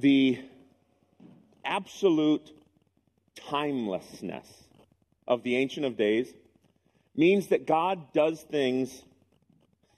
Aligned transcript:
the 0.00 0.38
absolute 1.64 2.50
timelessness 3.48 4.46
of 5.28 5.42
the 5.42 5.56
Ancient 5.56 5.84
of 5.84 5.96
Days 5.96 6.32
means 7.14 7.48
that 7.48 7.66
God 7.66 8.12
does 8.12 8.40
things 8.40 9.02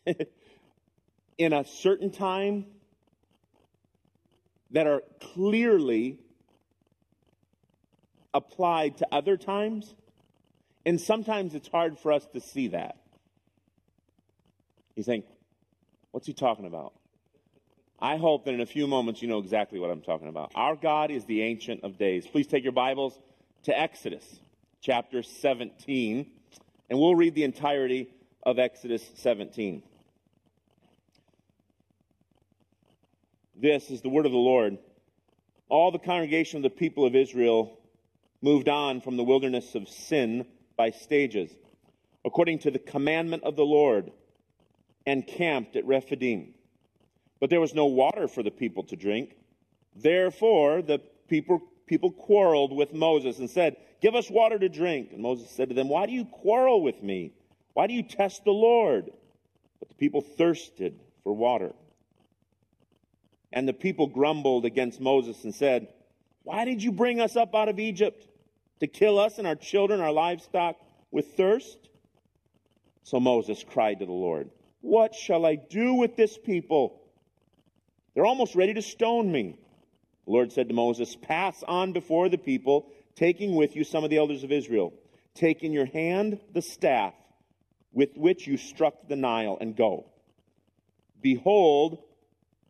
in 1.38 1.53
a 1.53 1.65
certain 1.65 2.11
time 2.11 2.67
that 4.73 4.87
are 4.87 5.03
clearly 5.21 6.19
applied 8.34 8.96
to 8.98 9.06
other 9.12 9.37
times, 9.37 9.94
and 10.84 11.00
sometimes 11.00 11.54
it's 11.54 11.69
hard 11.69 11.98
for 11.98 12.10
us 12.10 12.26
to 12.32 12.40
see 12.40 12.69
that. 12.69 12.96
You 14.96 15.03
think, 15.03 15.26
what's 16.10 16.27
he 16.27 16.32
talking 16.32 16.66
about? 16.66 16.95
I 18.02 18.16
hope 18.16 18.46
that 18.46 18.55
in 18.55 18.60
a 18.60 18.66
few 18.66 18.88
moments 18.88 19.23
you 19.23 19.28
know 19.28 19.38
exactly 19.38 19.78
what 19.78 19.88
I'm 19.88 20.00
talking 20.00 20.27
about. 20.27 20.51
Our 20.56 20.74
God 20.74 21.12
is 21.12 21.24
the 21.24 21.43
Ancient 21.43 21.84
of 21.84 21.98
Days. 21.98 22.27
Please 22.27 22.48
take 22.48 22.65
your 22.65 22.73
Bibles 22.73 23.16
to 23.62 23.79
Exodus 23.79 24.41
chapter 24.80 25.23
17, 25.23 26.27
and 26.91 26.98
we'll 26.98 27.15
read 27.15 27.37
the 27.37 27.45
entirety 27.45 28.09
of 28.43 28.59
Exodus 28.59 29.09
17. 29.15 29.84
This 33.55 33.88
is 33.88 34.01
the 34.01 34.09
word 34.09 34.27
of 34.27 34.32
the 34.32 34.38
Lord. 34.38 34.79
All 35.69 35.93
the 35.93 36.01
congregation 36.01 36.57
of 36.57 36.65
the 36.65 36.71
people 36.71 37.07
of 37.07 37.15
Israel 37.15 37.79
moved 38.41 38.69
on 38.69 39.01
from 39.01 39.16
the 39.16 39.23
wilderness 39.23 39.77
of 39.77 39.88
sin 39.88 40.45
by 40.77 40.91
stages, 40.91 41.52
according 42.24 42.59
to 42.59 42.73
the 42.73 42.80
commandment 42.80 43.45
of 43.45 43.55
the 43.55 43.65
Lord, 43.65 44.10
and 45.07 45.24
camped 45.24 45.77
at 45.77 45.87
Rephidim. 45.87 46.55
But 47.42 47.51
there 47.51 47.60
was 47.60 47.74
no 47.74 47.87
water 47.87 48.28
for 48.28 48.45
the 48.45 48.52
people 48.52 48.84
to 48.84 48.95
drink. 48.95 49.34
Therefore, 49.96 50.80
the 50.80 51.01
people, 51.27 51.60
people 51.88 52.12
quarreled 52.12 52.73
with 52.73 52.95
Moses 52.95 53.40
and 53.40 53.51
said, 53.51 53.79
Give 54.01 54.15
us 54.15 54.30
water 54.30 54.60
to 54.60 54.68
drink. 54.68 55.10
And 55.10 55.21
Moses 55.21 55.51
said 55.51 55.68
to 55.71 55.74
them, 55.74 55.88
Why 55.88 56.07
do 56.07 56.12
you 56.12 56.24
quarrel 56.24 56.80
with 56.84 57.02
me? 57.02 57.32
Why 57.73 57.88
do 57.88 57.95
you 57.95 58.04
test 58.04 58.45
the 58.45 58.52
Lord? 58.52 59.10
But 59.80 59.88
the 59.88 59.96
people 59.96 60.21
thirsted 60.21 61.01
for 61.24 61.32
water. 61.32 61.73
And 63.52 63.66
the 63.66 63.73
people 63.73 64.06
grumbled 64.06 64.64
against 64.64 65.00
Moses 65.00 65.42
and 65.42 65.52
said, 65.52 65.88
Why 66.44 66.64
did 66.64 66.80
you 66.80 66.92
bring 66.92 67.20
us 67.20 67.34
up 67.34 67.56
out 67.56 67.68
of 67.68 67.80
Egypt? 67.80 68.24
To 68.78 68.86
kill 68.86 69.18
us 69.18 69.38
and 69.38 69.48
our 69.48 69.56
children, 69.56 70.00
our 70.00 70.12
livestock 70.12 70.77
with 71.10 71.34
thirst? 71.36 71.88
So 73.02 73.18
Moses 73.18 73.64
cried 73.68 73.98
to 73.98 74.06
the 74.06 74.12
Lord, 74.12 74.48
What 74.80 75.16
shall 75.16 75.44
I 75.44 75.56
do 75.56 75.94
with 75.94 76.14
this 76.14 76.38
people? 76.38 77.00
They're 78.14 78.27
almost 78.27 78.55
ready 78.55 78.74
to 78.74 78.82
stone 78.82 79.30
me. 79.32 79.56
The 80.27 80.32
Lord 80.32 80.52
said 80.52 80.68
to 80.68 80.74
Moses, 80.74 81.16
Pass 81.16 81.62
on 81.66 81.92
before 81.92 82.28
the 82.28 82.38
people, 82.38 82.88
taking 83.16 83.55
with 83.55 83.74
you 83.74 83.84
some 83.84 84.05
of 84.05 84.10
the 84.10 84.18
elders 84.18 84.44
of 84.44 84.52
Israel. 84.52 84.92
Take 85.34 85.62
in 85.62 85.72
your 85.72 85.86
hand 85.86 86.38
the 86.52 86.62
staff 86.62 87.14
with 87.92 88.16
which 88.16 88.46
you 88.46 88.56
struck 88.56 89.08
the 89.08 89.16
Nile, 89.16 89.58
and 89.60 89.77
go. 89.77 90.06
Behold, 91.20 92.02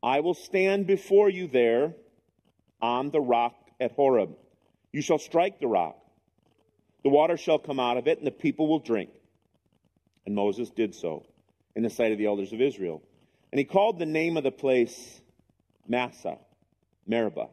I 0.02 0.20
will 0.20 0.34
stand 0.34 0.86
before 0.86 1.30
you 1.30 1.46
there 1.46 1.94
on 2.80 3.10
the 3.10 3.20
rock 3.20 3.54
at 3.80 3.92
Horeb. 3.92 4.36
You 4.92 5.00
shall 5.00 5.18
strike 5.18 5.60
the 5.60 5.68
rock. 5.68 5.96
The 7.04 7.08
water 7.08 7.36
shall 7.36 7.58
come 7.58 7.80
out 7.80 7.96
of 7.96 8.06
it, 8.06 8.18
and 8.18 8.26
the 8.26 8.32
people 8.32 8.68
will 8.68 8.80
drink. 8.80 9.10
And 10.26 10.34
Moses 10.34 10.70
did 10.70 10.94
so 10.94 11.24
in 11.74 11.82
the 11.82 11.90
sight 11.90 12.12
of 12.12 12.18
the 12.18 12.26
elders 12.26 12.52
of 12.52 12.60
Israel. 12.60 13.02
And 13.52 13.58
he 13.58 13.64
called 13.64 13.98
the 13.98 14.06
name 14.06 14.36
of 14.36 14.44
the 14.44 14.52
place 14.52 15.21
Massah, 15.86 16.38
Meribah, 17.06 17.48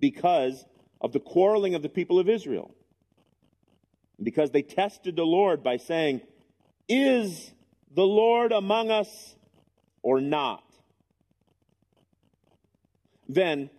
because 0.00 0.64
of 1.00 1.12
the 1.12 1.20
quarreling 1.20 1.74
of 1.74 1.82
the 1.82 1.88
people 1.88 2.18
of 2.18 2.28
Israel. 2.28 2.74
Because 4.22 4.50
they 4.50 4.62
tested 4.62 5.16
the 5.16 5.24
Lord 5.24 5.62
by 5.62 5.78
saying, 5.78 6.20
Is 6.88 7.52
the 7.94 8.06
Lord 8.06 8.52
among 8.52 8.90
us 8.90 9.34
or 10.02 10.20
not? 10.20 10.62
Then 13.28 13.70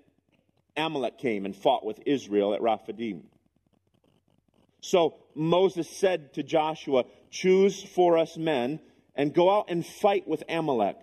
Amalek 0.75 1.17
came 1.17 1.45
and 1.45 1.55
fought 1.55 1.85
with 1.85 1.99
Israel 2.05 2.53
at 2.53 2.61
Rephidim. 2.61 3.23
So 4.79 5.15
Moses 5.35 5.89
said 5.89 6.33
to 6.33 6.43
Joshua, 6.43 7.03
Choose 7.29 7.83
for 7.83 8.17
us 8.17 8.35
men 8.37 8.79
and 9.15 9.33
go 9.33 9.49
out 9.49 9.65
and 9.69 9.85
fight 9.85 10.27
with 10.27 10.43
Amalek. 10.49 10.97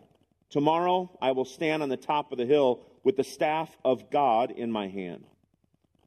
Tomorrow 0.50 1.18
I 1.20 1.32
will 1.32 1.44
stand 1.44 1.82
on 1.82 1.88
the 1.88 1.96
top 1.96 2.32
of 2.32 2.38
the 2.38 2.46
hill 2.46 2.80
with 3.04 3.16
the 3.16 3.24
staff 3.24 3.76
of 3.84 4.10
God 4.10 4.50
in 4.50 4.70
my 4.70 4.88
hand. 4.88 5.24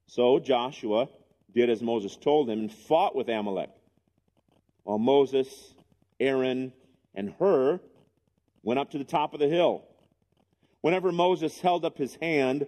So 0.07 0.39
Joshua 0.39 1.09
did 1.53 1.69
as 1.69 1.81
Moses 1.81 2.15
told 2.15 2.49
him 2.49 2.59
and 2.59 2.73
fought 2.73 3.15
with 3.15 3.29
Amalek. 3.29 3.69
While 4.83 4.99
Moses, 4.99 5.73
Aaron, 6.19 6.73
and 7.13 7.33
Hur 7.39 7.79
went 8.63 8.79
up 8.79 8.91
to 8.91 8.97
the 8.97 9.03
top 9.03 9.33
of 9.33 9.39
the 9.39 9.47
hill. 9.47 9.83
Whenever 10.81 11.11
Moses 11.11 11.59
held 11.59 11.85
up 11.85 11.97
his 11.97 12.15
hand, 12.15 12.65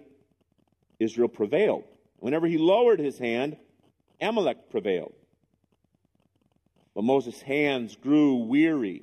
Israel 1.00 1.28
prevailed. 1.28 1.84
Whenever 2.18 2.46
he 2.46 2.58
lowered 2.58 3.00
his 3.00 3.18
hand, 3.18 3.56
Amalek 4.20 4.70
prevailed. 4.70 5.14
But 6.94 7.02
Moses' 7.02 7.42
hands 7.42 7.96
grew 7.96 8.36
weary 8.36 9.02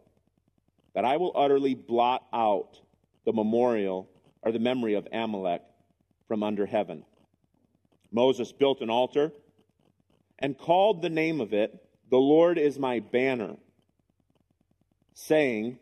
that 0.93 1.05
I 1.05 1.17
will 1.17 1.31
utterly 1.35 1.73
blot 1.73 2.25
out 2.33 2.79
the 3.25 3.33
memorial 3.33 4.09
or 4.41 4.51
the 4.51 4.59
memory 4.59 4.95
of 4.95 5.07
Amalek 5.11 5.61
from 6.27 6.43
under 6.43 6.65
heaven. 6.65 7.05
Moses 8.11 8.51
built 8.51 8.81
an 8.81 8.89
altar 8.89 9.31
and 10.39 10.57
called 10.57 11.01
the 11.01 11.09
name 11.09 11.39
of 11.39 11.53
it, 11.53 11.87
The 12.09 12.17
Lord 12.17 12.57
is 12.57 12.79
my 12.79 12.99
banner, 12.99 13.55
saying, 15.13 15.77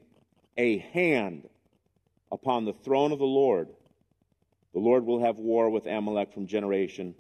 A 0.58 0.80
hand 0.80 1.48
upon 2.32 2.66
the 2.66 2.74
throne 2.74 3.12
of 3.12 3.20
the 3.20 3.26
Lord. 3.26 3.70
The 4.74 4.80
Lord 4.80 5.06
will 5.06 5.22
have 5.22 5.40
war 5.40 5.70
with 5.70 5.88
Amalek 5.88 6.34
from 6.34 6.46
generation 6.46 7.16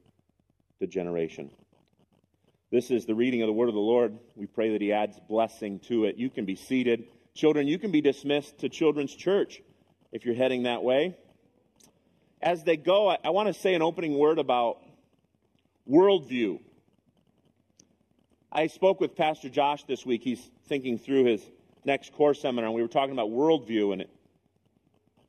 to 0.79 0.87
generation. 0.87 1.49
This 2.71 2.91
is 2.91 3.05
the 3.05 3.15
reading 3.15 3.41
of 3.41 3.47
the 3.47 3.53
word 3.53 3.69
of 3.69 3.73
the 3.73 3.79
Lord. 3.79 4.19
We 4.35 4.45
pray 4.45 4.71
that 4.73 4.81
He 4.81 4.93
adds 4.93 5.19
blessing 5.27 5.79
to 5.87 6.05
it. 6.05 6.17
You 6.17 6.29
can 6.29 6.45
be 6.45 6.55
seated. 6.55 7.07
Children, 7.39 7.69
you 7.69 7.79
can 7.79 7.91
be 7.91 8.01
dismissed 8.01 8.57
to 8.59 8.67
children's 8.67 9.15
church 9.15 9.61
if 10.11 10.25
you're 10.25 10.35
heading 10.35 10.63
that 10.63 10.83
way. 10.83 11.15
As 12.41 12.65
they 12.65 12.75
go, 12.75 13.07
I, 13.07 13.17
I 13.23 13.29
want 13.29 13.47
to 13.47 13.53
say 13.53 13.73
an 13.75 13.81
opening 13.81 14.17
word 14.17 14.39
about 14.39 14.79
worldview. 15.89 16.59
I 18.51 18.67
spoke 18.67 18.99
with 18.99 19.15
Pastor 19.15 19.47
Josh 19.47 19.85
this 19.85 20.05
week. 20.05 20.21
He's 20.21 20.51
thinking 20.67 20.97
through 20.97 21.27
his 21.27 21.41
next 21.85 22.11
core 22.11 22.33
seminar, 22.33 22.65
and 22.65 22.75
we 22.75 22.81
were 22.81 22.89
talking 22.89 23.13
about 23.13 23.29
worldview, 23.29 23.93
and 23.93 24.01
it 24.01 24.09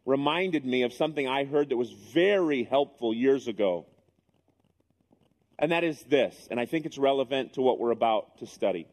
reminded 0.05 0.67
me 0.67 0.83
of 0.83 0.93
something 0.93 1.29
I 1.29 1.45
heard 1.45 1.69
that 1.69 1.77
was 1.77 1.93
very 1.93 2.65
helpful 2.65 3.15
years 3.15 3.47
ago. 3.47 3.87
And 5.61 5.71
that 5.71 5.85
is 5.85 6.03
this, 6.03 6.49
and 6.51 6.59
I 6.59 6.67
think 6.67 6.87
it's 6.87 6.99
relevant 6.99 7.53
to 7.53 7.63
what 7.63 7.79
we're 7.79 7.93
about 7.93 8.39
to 8.39 8.49
study 8.49 8.89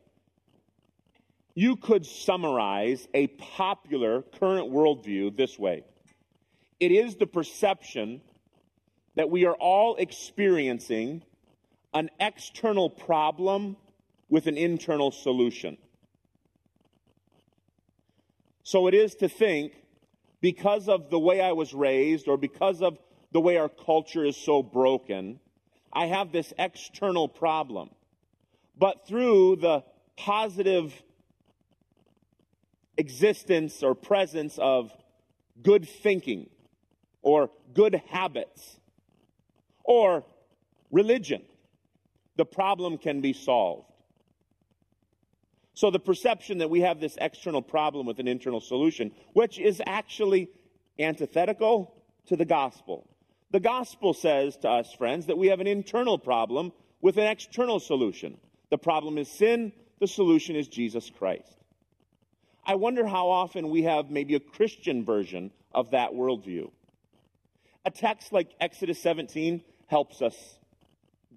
you 1.58 1.76
could 1.76 2.06
summarize 2.06 3.08
a 3.16 3.26
popular 3.26 4.22
current 4.22 4.72
worldview 4.72 5.36
this 5.36 5.58
way 5.58 5.84
it 6.80 6.92
is 6.92 7.16
the 7.16 7.26
perception 7.26 8.22
that 9.16 9.32
we 9.32 9.46
are 9.46 9.56
all 9.56 9.96
experiencing 9.96 11.24
an 11.96 12.12
external 12.20 12.92
problem 12.92 13.76
with 14.30 14.46
an 14.46 14.56
internal 14.58 15.10
solution. 15.10 15.78
So 18.62 18.86
it 18.86 18.94
is 18.94 19.16
to 19.16 19.28
think, 19.28 19.74
because 20.40 20.88
of 20.88 21.10
the 21.10 21.18
way 21.18 21.42
I 21.42 21.54
was 21.54 21.74
raised 21.74 22.28
or 22.28 22.38
because 22.38 22.84
of 22.84 23.00
the 23.32 23.42
way 23.42 23.58
our 23.58 23.70
culture 23.70 24.24
is 24.24 24.38
so 24.38 24.62
broken, 24.62 25.40
I 25.92 26.06
have 26.06 26.32
this 26.32 26.54
external 26.60 27.28
problem. 27.28 27.90
But 28.78 29.08
through 29.08 29.56
the 29.56 29.84
positive 30.16 30.94
existence 32.98 33.84
or 33.84 33.96
presence 33.96 34.58
of 34.58 34.92
good 35.62 35.88
thinking 35.88 36.50
or 37.22 37.50
good 37.74 38.02
habits 38.10 38.80
or 39.84 40.24
religion, 40.92 41.42
the 42.36 42.46
problem 42.46 42.98
can 42.98 43.22
be 43.22 43.34
solved. 43.34 43.92
So 45.74 45.92
the 45.92 46.00
perception 46.00 46.58
that 46.60 46.70
we 46.70 46.82
have 46.82 47.00
this 47.00 47.18
external 47.22 47.62
problem 47.62 48.08
with 48.08 48.20
an 48.20 48.28
internal 48.28 48.62
solution, 48.62 49.12
which 49.34 49.60
is 49.60 49.82
actually 49.86 50.50
antithetical 50.98 51.94
to 52.28 52.36
the 52.36 52.46
gospel. 52.46 53.08
The 53.52 53.60
gospel 53.60 54.14
says 54.14 54.58
to 54.58 54.70
us, 54.70 54.92
friends, 54.94 55.28
that 55.28 55.38
we 55.38 55.48
have 55.48 55.60
an 55.60 55.68
internal 55.68 56.18
problem 56.18 56.74
with 57.02 57.18
an 57.18 57.28
external 57.28 57.80
solution. 57.80 58.38
The 58.70 58.78
problem 58.78 59.18
is 59.18 59.30
sin, 59.30 59.72
the 60.00 60.08
solution 60.08 60.56
is 60.56 60.68
Jesus 60.68 61.10
Christ. 61.10 61.57
I 62.70 62.76
wonder 62.76 63.08
how 63.08 63.30
often 63.30 63.70
we 63.70 63.84
have 63.84 64.12
maybe 64.12 64.36
a 64.36 64.42
Christian 64.42 65.06
version 65.06 65.52
of 65.74 65.92
that 65.92 66.12
worldview. 66.12 66.70
A 67.86 67.92
text 67.92 68.34
like 68.34 68.50
Exodus 68.60 69.02
17 69.02 69.64
helps 69.88 70.22
us 70.22 70.36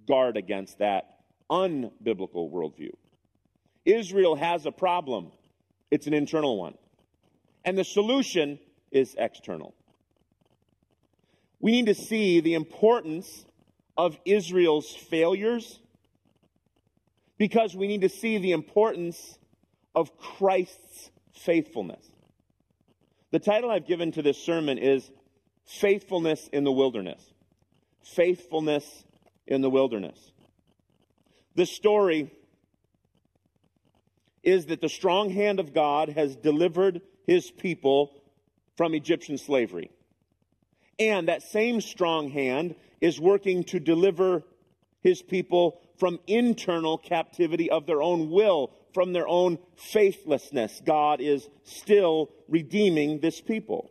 guard 0.08 0.36
against 0.36 0.78
that 0.78 1.20
unbiblical 1.48 2.50
worldview. 2.50 2.90
Israel 3.84 4.34
has 4.34 4.66
a 4.66 4.72
problem, 4.72 5.30
it's 5.92 6.08
an 6.08 6.14
internal 6.14 6.58
one. 6.58 6.74
And 7.64 7.78
the 7.78 7.84
solution 7.84 8.58
is 8.90 9.14
external. 9.16 9.72
We 11.60 11.70
need 11.70 11.86
to 11.86 11.94
see 11.94 12.40
the 12.40 12.54
importance 12.54 13.44
of 13.96 14.18
Israel's 14.24 14.96
failures 14.96 15.78
because 17.38 17.76
we 17.76 17.86
need 17.86 18.00
to 18.00 18.08
see 18.08 18.38
the 18.38 18.50
importance 18.50 19.38
of 19.94 20.16
Christ's 20.16 21.10
faithfulness. 21.32 22.04
The 23.30 23.38
title 23.38 23.70
I've 23.70 23.86
given 23.86 24.12
to 24.12 24.22
this 24.22 24.38
sermon 24.38 24.78
is 24.78 25.10
Faithfulness 25.66 26.48
in 26.52 26.64
the 26.64 26.72
Wilderness. 26.72 27.22
Faithfulness 28.02 29.04
in 29.46 29.60
the 29.60 29.70
Wilderness. 29.70 30.18
The 31.54 31.66
story 31.66 32.32
is 34.42 34.66
that 34.66 34.80
the 34.80 34.88
strong 34.88 35.30
hand 35.30 35.60
of 35.60 35.74
God 35.74 36.08
has 36.10 36.34
delivered 36.36 37.02
his 37.26 37.50
people 37.50 38.20
from 38.76 38.94
Egyptian 38.94 39.38
slavery. 39.38 39.90
And 40.98 41.28
that 41.28 41.42
same 41.42 41.80
strong 41.80 42.30
hand 42.30 42.74
is 43.00 43.20
working 43.20 43.64
to 43.64 43.80
deliver 43.80 44.42
his 45.02 45.22
people 45.22 45.80
from 45.98 46.18
internal 46.26 46.98
captivity 46.98 47.70
of 47.70 47.86
their 47.86 48.02
own 48.02 48.30
will, 48.30 48.72
from 48.92 49.12
their 49.12 49.28
own 49.28 49.58
faithlessness. 49.76 50.80
God 50.84 51.20
is 51.20 51.48
still 51.64 52.30
redeeming 52.48 53.20
this 53.20 53.40
people. 53.40 53.90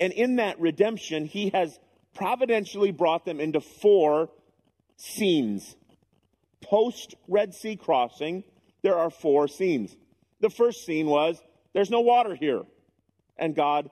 And 0.00 0.12
in 0.12 0.36
that 0.36 0.60
redemption, 0.60 1.26
he 1.26 1.50
has 1.50 1.78
providentially 2.14 2.90
brought 2.90 3.24
them 3.24 3.40
into 3.40 3.60
four 3.60 4.30
scenes. 4.96 5.76
Post 6.60 7.14
Red 7.28 7.54
Sea 7.54 7.76
crossing, 7.76 8.44
there 8.82 8.96
are 8.96 9.10
four 9.10 9.48
scenes. 9.48 9.96
The 10.40 10.50
first 10.50 10.84
scene 10.84 11.06
was 11.06 11.40
there's 11.72 11.90
no 11.90 12.00
water 12.00 12.34
here. 12.34 12.62
And 13.36 13.54
God 13.54 13.90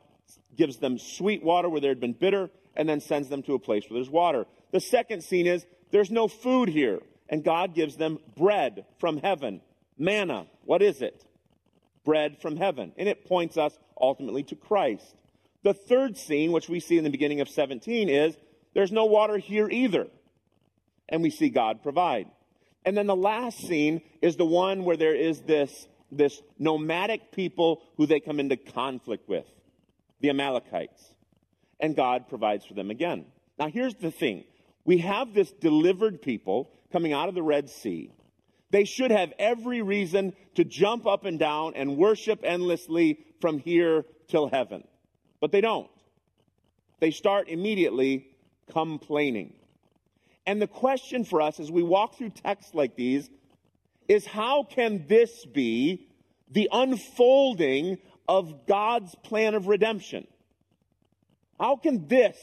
gives 0.57 0.77
them 0.79 0.99
sweet 0.99 1.43
water 1.43 1.69
where 1.69 1.81
there 1.81 1.91
had 1.91 2.01
been 2.01 2.13
bitter 2.13 2.51
and 2.77 2.89
then 2.89 3.01
sends 3.01 3.29
them 3.29 3.43
to 3.45 3.55
a 3.55 3.59
place 3.59 3.85
where 3.89 3.99
there's 3.99 4.11
water. 4.11 4.47
The 4.73 4.81
second 4.81 5.23
scene 5.23 5.47
is 5.47 5.65
there's 5.91 6.11
no 6.11 6.29
food 6.29 6.69
here. 6.69 7.01
And 7.29 7.45
God 7.45 7.75
gives 7.75 7.97
them 7.97 8.19
bread 8.37 8.85
from 8.99 9.19
heaven. 9.19 9.61
Manna. 10.01 10.47
What 10.65 10.83
is 10.83 11.03
it? 11.03 11.25
Bread 12.05 12.41
from 12.41 12.57
heaven. 12.57 12.93
And 12.97 13.09
it 13.09 13.27
points 13.27 13.57
us 13.59 13.79
ultimately 14.01 14.43
to 14.45 14.57
Christ. 14.57 15.15
The 15.63 15.75
third 15.75 16.17
scene, 16.17 16.53
which 16.53 16.71
we 16.71 16.81
see 16.81 16.97
in 16.97 17.05
the 17.05 17.11
beginning 17.11 17.43
of 17.43 17.49
17, 17.49 18.09
is 18.09 18.35
there's 18.75 18.91
no 18.91 19.05
water 19.05 19.37
here 19.37 19.69
either. 19.69 20.07
And 21.09 21.23
we 21.23 21.31
see 21.31 21.51
God 21.51 21.83
provide. 21.83 22.29
And 22.85 22.97
then 22.97 23.07
the 23.07 23.15
last 23.15 23.59
scene 23.59 24.01
is 24.23 24.37
the 24.37 24.47
one 24.47 24.85
where 24.85 24.97
there 24.97 25.15
is 25.15 25.43
this, 25.43 25.87
this 26.11 26.41
nomadic 26.59 27.31
people 27.31 27.83
who 27.99 28.07
they 28.07 28.21
come 28.21 28.41
into 28.41 28.57
conflict 28.57 29.29
with, 29.29 29.45
the 30.21 30.31
Amalekites. 30.31 31.15
And 31.79 31.95
God 31.95 32.29
provides 32.29 32.65
for 32.65 32.73
them 32.73 32.91
again. 32.91 33.27
Now, 33.59 33.69
here's 33.69 33.95
the 33.97 34.11
thing 34.11 34.45
we 34.87 34.99
have 34.99 35.35
this 35.35 35.51
delivered 35.51 36.23
people 36.23 36.71
coming 36.91 37.13
out 37.13 37.29
of 37.29 37.35
the 37.35 37.43
Red 37.43 37.69
Sea. 37.69 38.11
They 38.71 38.85
should 38.85 39.11
have 39.11 39.33
every 39.39 39.83
reason 39.83 40.33
to 40.55 40.65
jump 40.65 41.07
up 41.07 41.25
and 41.25 41.39
down 41.39 41.75
and 41.75 41.97
worship 41.97 42.41
endlessly 42.45 43.19
from 43.41 43.59
here 43.59 44.05
till 44.29 44.49
heaven. 44.49 44.85
But 45.41 45.53
they 45.53 45.61
don't. 45.61 45.91
They 47.01 47.11
start 47.11 47.49
immediately 47.49 48.29
complaining. 48.71 49.55
And 50.47 50.61
the 50.61 50.67
question 50.67 51.25
for 51.25 51.41
us 51.41 51.59
as 51.59 51.71
we 51.71 51.83
walk 51.83 52.17
through 52.17 52.31
texts 52.31 52.75
like 52.75 52.97
these 52.97 53.29
is 54.09 54.27
how 54.27 54.65
can 54.65 55.07
this 55.07 55.45
be 55.47 56.09
the 56.51 56.69
unfolding 56.73 57.99
of 58.29 58.67
God's 58.67 59.15
plan 59.23 59.55
of 59.55 59.67
redemption? 59.67 60.27
How 61.59 61.77
can 61.77 62.09
this 62.09 62.37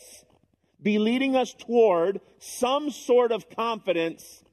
be 0.81 0.99
leading 0.99 1.35
us 1.35 1.53
toward 1.53 2.21
some 2.39 2.91
sort 2.91 3.31
of 3.31 3.49
confidence 3.49 4.43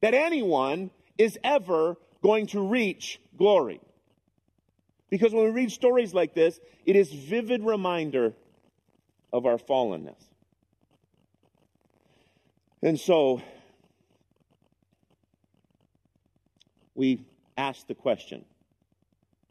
that 0.00 0.14
anyone 0.14 0.90
is 1.18 1.38
ever 1.44 1.96
going 2.22 2.46
to 2.48 2.60
reach 2.60 3.20
glory? 3.36 3.80
Because 5.10 5.32
when 5.32 5.44
we 5.44 5.50
read 5.50 5.72
stories 5.72 6.14
like 6.14 6.34
this, 6.34 6.60
it 6.86 6.96
is 6.96 7.12
vivid 7.12 7.62
reminder 7.64 8.32
of 9.32 9.46
our 9.46 9.58
fallenness. 9.58 10.22
And 12.82 12.98
so 12.98 13.42
we 16.94 17.20
ask 17.56 17.86
the 17.86 17.94
question 17.94 18.44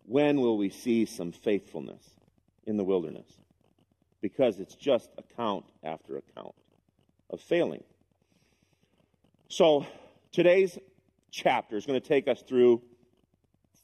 when 0.06 0.42
will 0.42 0.58
we 0.58 0.70
see 0.70 1.06
some 1.06 1.32
faithfulness 1.32 2.04
in 2.66 2.78
the 2.78 2.84
wilderness? 2.84 3.28
Because 4.22 4.60
it's 4.60 4.74
just 4.74 5.10
account 5.20 5.66
after 5.84 6.18
account 6.18 6.56
of 7.30 7.40
failing. 7.40 7.84
So 9.50 9.86
today's 10.32 10.78
chapter 11.32 11.78
is 11.78 11.86
going 11.86 12.00
to 12.00 12.08
take 12.08 12.28
us 12.28 12.42
through 12.42 12.82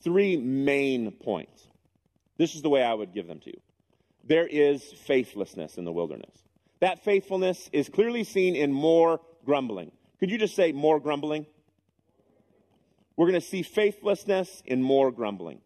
three 0.04 0.38
main 0.38 1.12
points. 1.12 1.68
This 2.38 2.56
is 2.56 2.62
the 2.62 2.70
way 2.70 2.84
I 2.84 2.94
would 2.94 3.14
give 3.14 3.28
them 3.28 3.40
to 3.40 3.50
you. 3.50 3.60
There 4.24 4.48
is 4.48 4.84
faithlessness 4.84 5.78
in 5.78 5.86
the 5.86 5.92
wilderness. 5.92 6.36
That 6.80 7.04
faithfulness 7.04 7.70
is 7.72 7.90
clearly 7.90 8.24
seen 8.24 8.56
in 8.56 8.74
more 8.74 9.22
grumbling. 9.46 9.92
Could 10.20 10.32
you 10.32 10.38
just 10.38 10.56
say 10.56 10.72
more 10.72 11.00
grumbling? 11.00 11.46
We're 13.16 13.28
going 13.28 13.40
to 13.40 13.48
see 13.48 13.62
faithlessness 13.62 14.64
in 14.66 14.82
more 14.82 15.12
grumbling. 15.12 15.62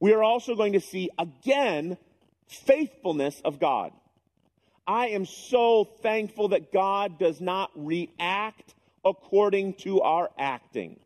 We 0.00 0.12
are 0.12 0.22
also 0.22 0.54
going 0.54 0.74
to 0.74 0.80
see 0.80 1.10
again 1.18 1.96
faithfulness 2.46 3.40
of 3.44 3.58
God. 3.58 3.92
I 4.86 5.08
am 5.08 5.24
so 5.24 5.84
thankful 5.84 6.48
that 6.48 6.72
God 6.72 7.18
does 7.18 7.40
not 7.40 7.70
react 7.74 8.74
according 9.04 9.74
to 9.74 10.00
our 10.00 10.30
acting. 10.38 10.98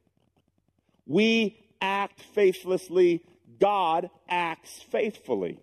We 1.07 1.59
act 1.81 2.21
faithlessly, 2.35 3.23
God 3.61 4.11
acts 4.29 4.83
faithfully. 4.91 5.59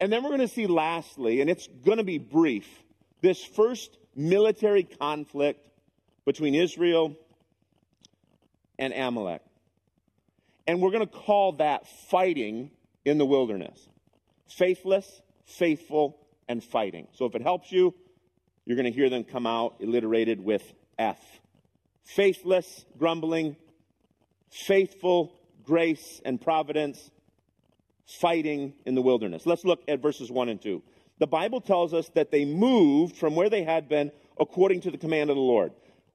And 0.00 0.12
then 0.12 0.22
we're 0.22 0.30
going 0.30 0.40
to 0.40 0.48
see 0.48 0.66
lastly, 0.66 1.40
and 1.40 1.50
it's 1.50 1.68
going 1.84 1.98
to 1.98 2.04
be 2.04 2.18
brief, 2.18 2.68
this 3.20 3.42
first 3.42 3.96
military 4.14 4.84
conflict 4.84 5.68
between 6.24 6.54
Israel 6.54 7.16
and 8.78 8.92
Amalek. 8.92 9.42
And 10.66 10.80
we're 10.80 10.90
going 10.90 11.06
to 11.06 11.12
call 11.12 11.52
that 11.52 11.88
fighting 12.10 12.70
in 13.04 13.18
the 13.18 13.26
wilderness. 13.26 13.80
Faithless, 14.48 15.22
faithful, 15.46 16.18
and 16.48 16.62
fighting. 16.62 17.08
So 17.14 17.26
if 17.26 17.34
it 17.34 17.42
helps 17.42 17.72
you, 17.72 17.94
you're 18.64 18.76
going 18.76 18.90
to 18.90 18.96
hear 18.96 19.08
them 19.08 19.24
come 19.24 19.46
out 19.46 19.76
alliterated 19.82 20.40
with 20.44 20.62
F. 20.98 21.18
Faithless, 22.04 22.84
grumbling, 22.96 23.56
faithful, 24.50 25.32
grace, 25.62 26.20
and 26.24 26.40
providence, 26.40 27.10
fighting 28.06 28.72
in 28.86 28.94
the 28.94 29.02
wilderness. 29.02 29.44
Let's 29.46 29.64
look 29.64 29.82
at 29.88 30.00
verses 30.00 30.30
1 30.30 30.48
and 30.48 30.60
2 30.60 30.82
the 31.18 31.26
Bible 31.26 31.60
tells 31.60 31.92
us 31.92 32.08
that 32.14 32.30
they 32.30 32.44
moved 32.44 33.16
from 33.16 33.34
where 33.34 33.50
they 33.50 33.64
had 33.64 33.88
been 33.88 34.12
according 34.38 34.82
to 34.82 34.90
the 34.90 34.98
command 34.98 35.30
of 35.30 35.36
the 35.36 35.42
Lord. 35.42 35.72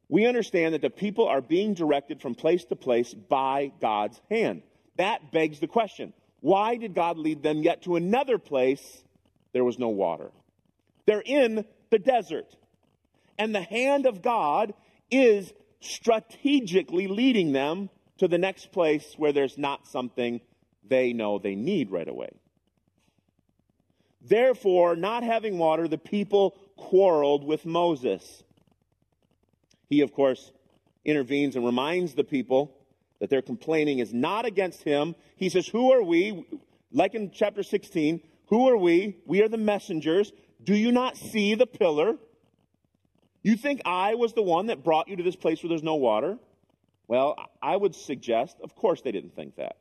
We 0.10 0.25
understand 0.25 0.74
that 0.74 0.82
the 0.82 0.90
people 0.90 1.28
are 1.28 1.42
being 1.42 1.74
directed 1.74 2.22
from 2.22 2.36
place 2.36 2.63
to 2.66 2.75
place 2.75 3.13
by 3.13 3.72
God's 3.82 4.20
hand. 4.30 4.63
That 4.98 5.32
begs 5.32 5.60
the 5.60 5.68
question 5.68 6.13
why 6.40 6.75
did 6.75 6.94
God 6.94 7.18
lead 7.18 7.42
them 7.42 7.63
yet 7.63 7.84
to 7.84 7.96
another 7.96 8.38
place? 8.38 9.04
There 9.54 9.63
was 9.63 9.80
no 9.80 9.90
water. 9.90 10.32
They're 11.06 11.24
in 11.25 11.66
the 11.90 12.00
desert. 12.00 12.56
And 13.38 13.54
the 13.54 13.62
hand 13.62 14.06
of 14.06 14.22
God 14.22 14.74
is 15.10 15.54
strategically 15.80 17.08
leading 17.08 17.52
them 17.52 17.90
to 18.18 18.28
the 18.28 18.38
next 18.38 18.72
place 18.72 19.13
where 19.18 19.34
there's 19.34 19.58
not 19.58 19.88
something 19.88 20.42
they 20.88 21.13
know 21.13 21.40
they 21.40 21.56
need 21.56 21.92
right 21.92 22.08
away. 22.08 22.30
Therefore, 24.22 24.96
not 24.96 25.24
having 25.24 25.58
water, 25.58 25.88
the 25.88 25.98
people 25.98 26.56
quarreled 26.78 27.44
with 27.44 27.66
Moses. 27.66 28.44
He, 29.90 30.02
of 30.02 30.13
course, 30.13 30.52
intervenes 31.04 31.56
and 31.56 31.66
reminds 31.66 32.13
the 32.13 32.24
people 32.24 32.78
that 33.20 33.30
their 33.30 33.42
complaining 33.42 34.00
is 34.00 34.13
not 34.13 34.46
against 34.46 34.84
him. 34.84 35.16
He 35.36 35.50
says, 35.50 35.68
Who 35.68 35.92
are 35.92 36.04
we? 36.04 36.46
Like 36.92 37.16
in 37.16 37.32
chapter 37.32 37.63
16, 37.63 38.22
who 38.48 38.70
are 38.70 38.78
we? 38.78 39.18
We 39.25 39.42
are 39.42 39.50
the 39.50 39.58
messengers. 39.58 40.32
Do 40.63 40.75
you 40.75 40.92
not 40.92 41.18
see 41.18 41.56
the 41.56 41.66
pillar? 41.66 42.18
You 43.44 43.58
think 43.58 43.82
I 43.86 44.16
was 44.16 44.34
the 44.34 44.42
one 44.42 44.68
that 44.68 44.84
brought 44.84 45.10
you 45.10 45.18
to 45.18 45.24
this 45.24 45.36
place 45.36 45.62
where 45.62 45.70
there's 45.70 45.84
no 45.84 45.96
water? 45.96 46.40
Well, 47.08 47.36
I 47.62 47.76
would 47.76 47.94
suggest, 47.94 48.58
of 48.64 48.74
course, 48.76 49.02
they 49.02 49.12
didn't 49.12 49.36
think 49.36 49.58
that. 49.58 49.76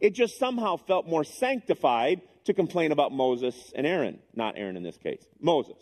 It 0.00 0.14
just 0.14 0.38
somehow 0.38 0.76
felt 0.76 1.06
more 1.06 1.24
sanctified 1.24 2.22
to 2.44 2.54
complain 2.54 2.92
about 2.92 3.12
Moses 3.12 3.72
and 3.74 3.86
Aaron. 3.86 4.20
Not 4.34 4.54
Aaron 4.56 4.76
in 4.76 4.84
this 4.84 4.96
case, 4.96 5.22
Moses. 5.40 5.76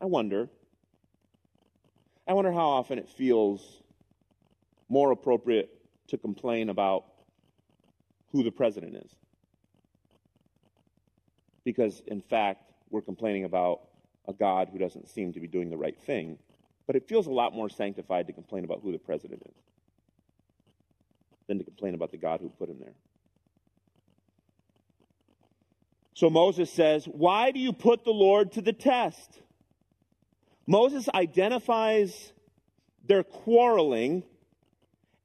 I 0.00 0.04
wonder. 0.04 0.50
I 2.28 2.34
wonder 2.34 2.52
how 2.52 2.68
often 2.68 2.98
it 2.98 3.08
feels 3.08 3.82
more 4.88 5.10
appropriate 5.10 5.70
to 6.08 6.18
complain 6.18 6.68
about 6.68 7.06
who 8.32 8.42
the 8.42 8.52
president 8.52 8.96
is. 8.96 9.16
Because, 11.64 12.02
in 12.06 12.20
fact, 12.20 12.70
we're 12.90 13.02
complaining 13.02 13.44
about 13.44 13.80
a 14.26 14.32
God 14.32 14.68
who 14.72 14.78
doesn't 14.78 15.08
seem 15.08 15.32
to 15.32 15.40
be 15.40 15.46
doing 15.46 15.70
the 15.70 15.76
right 15.76 15.98
thing. 15.98 16.38
But 16.86 16.96
it 16.96 17.08
feels 17.08 17.26
a 17.26 17.30
lot 17.30 17.54
more 17.54 17.68
sanctified 17.68 18.26
to 18.26 18.32
complain 18.32 18.64
about 18.64 18.80
who 18.82 18.92
the 18.92 18.98
president 18.98 19.42
is 19.46 19.54
than 21.46 21.58
to 21.58 21.64
complain 21.64 21.94
about 21.94 22.10
the 22.10 22.16
God 22.16 22.40
who 22.40 22.48
put 22.48 22.68
him 22.68 22.78
there. 22.80 22.94
So 26.14 26.30
Moses 26.30 26.70
says, 26.70 27.06
Why 27.06 27.50
do 27.50 27.58
you 27.58 27.72
put 27.72 28.04
the 28.04 28.12
Lord 28.12 28.52
to 28.52 28.62
the 28.62 28.72
test? 28.72 29.40
Moses 30.66 31.08
identifies 31.12 32.32
their 33.06 33.22
quarreling 33.22 34.22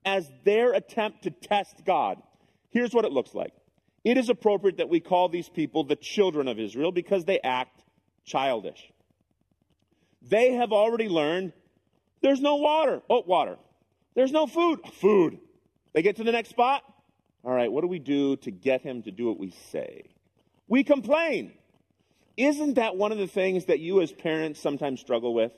as 0.04 0.30
their 0.44 0.74
attempt 0.74 1.24
to 1.24 1.32
test 1.32 1.86
God. 1.86 2.22
Here's 2.72 2.94
what 2.94 3.06
it 3.06 3.12
looks 3.12 3.34
like 3.34 3.54
it 4.04 4.18
is 4.18 4.30
appropriate 4.30 4.78
that 4.78 4.90
we 4.90 5.00
call 5.00 5.30
these 5.30 5.50
people 5.50 5.84
the 5.84 5.96
children 5.96 6.48
of 6.48 6.60
Israel 6.60 6.92
because 6.92 7.26
they 7.26 7.40
act 7.42 7.79
childish. 8.30 8.92
They 10.22 10.54
have 10.54 10.72
already 10.72 11.10
learned 11.10 11.54
there's 12.22 12.42
no 12.42 12.56
water. 12.56 13.02
Oh, 13.10 13.24
water. 13.26 13.58
There's 14.16 14.32
no 14.32 14.48
food. 14.48 14.80
Food. 14.94 15.40
They 15.94 16.02
get 16.02 16.18
to 16.18 16.24
the 16.24 16.32
next 16.32 16.50
spot. 16.50 16.84
All 17.44 17.52
right, 17.52 17.72
what 17.72 17.82
do 17.82 17.88
we 17.88 18.00
do 18.00 18.36
to 18.38 18.52
get 18.52 18.82
him 18.82 19.02
to 19.04 19.12
do 19.12 19.28
what 19.28 19.40
we 19.40 19.52
say? 19.72 20.04
We 20.68 20.84
complain. 20.84 21.54
Isn't 22.38 22.76
that 22.76 22.96
one 22.96 23.12
of 23.12 23.18
the 23.18 23.28
things 23.28 23.66
that 23.66 23.80
you 23.80 24.02
as 24.02 24.12
parents 24.12 24.60
sometimes 24.60 25.00
struggle 25.00 25.34
with? 25.34 25.54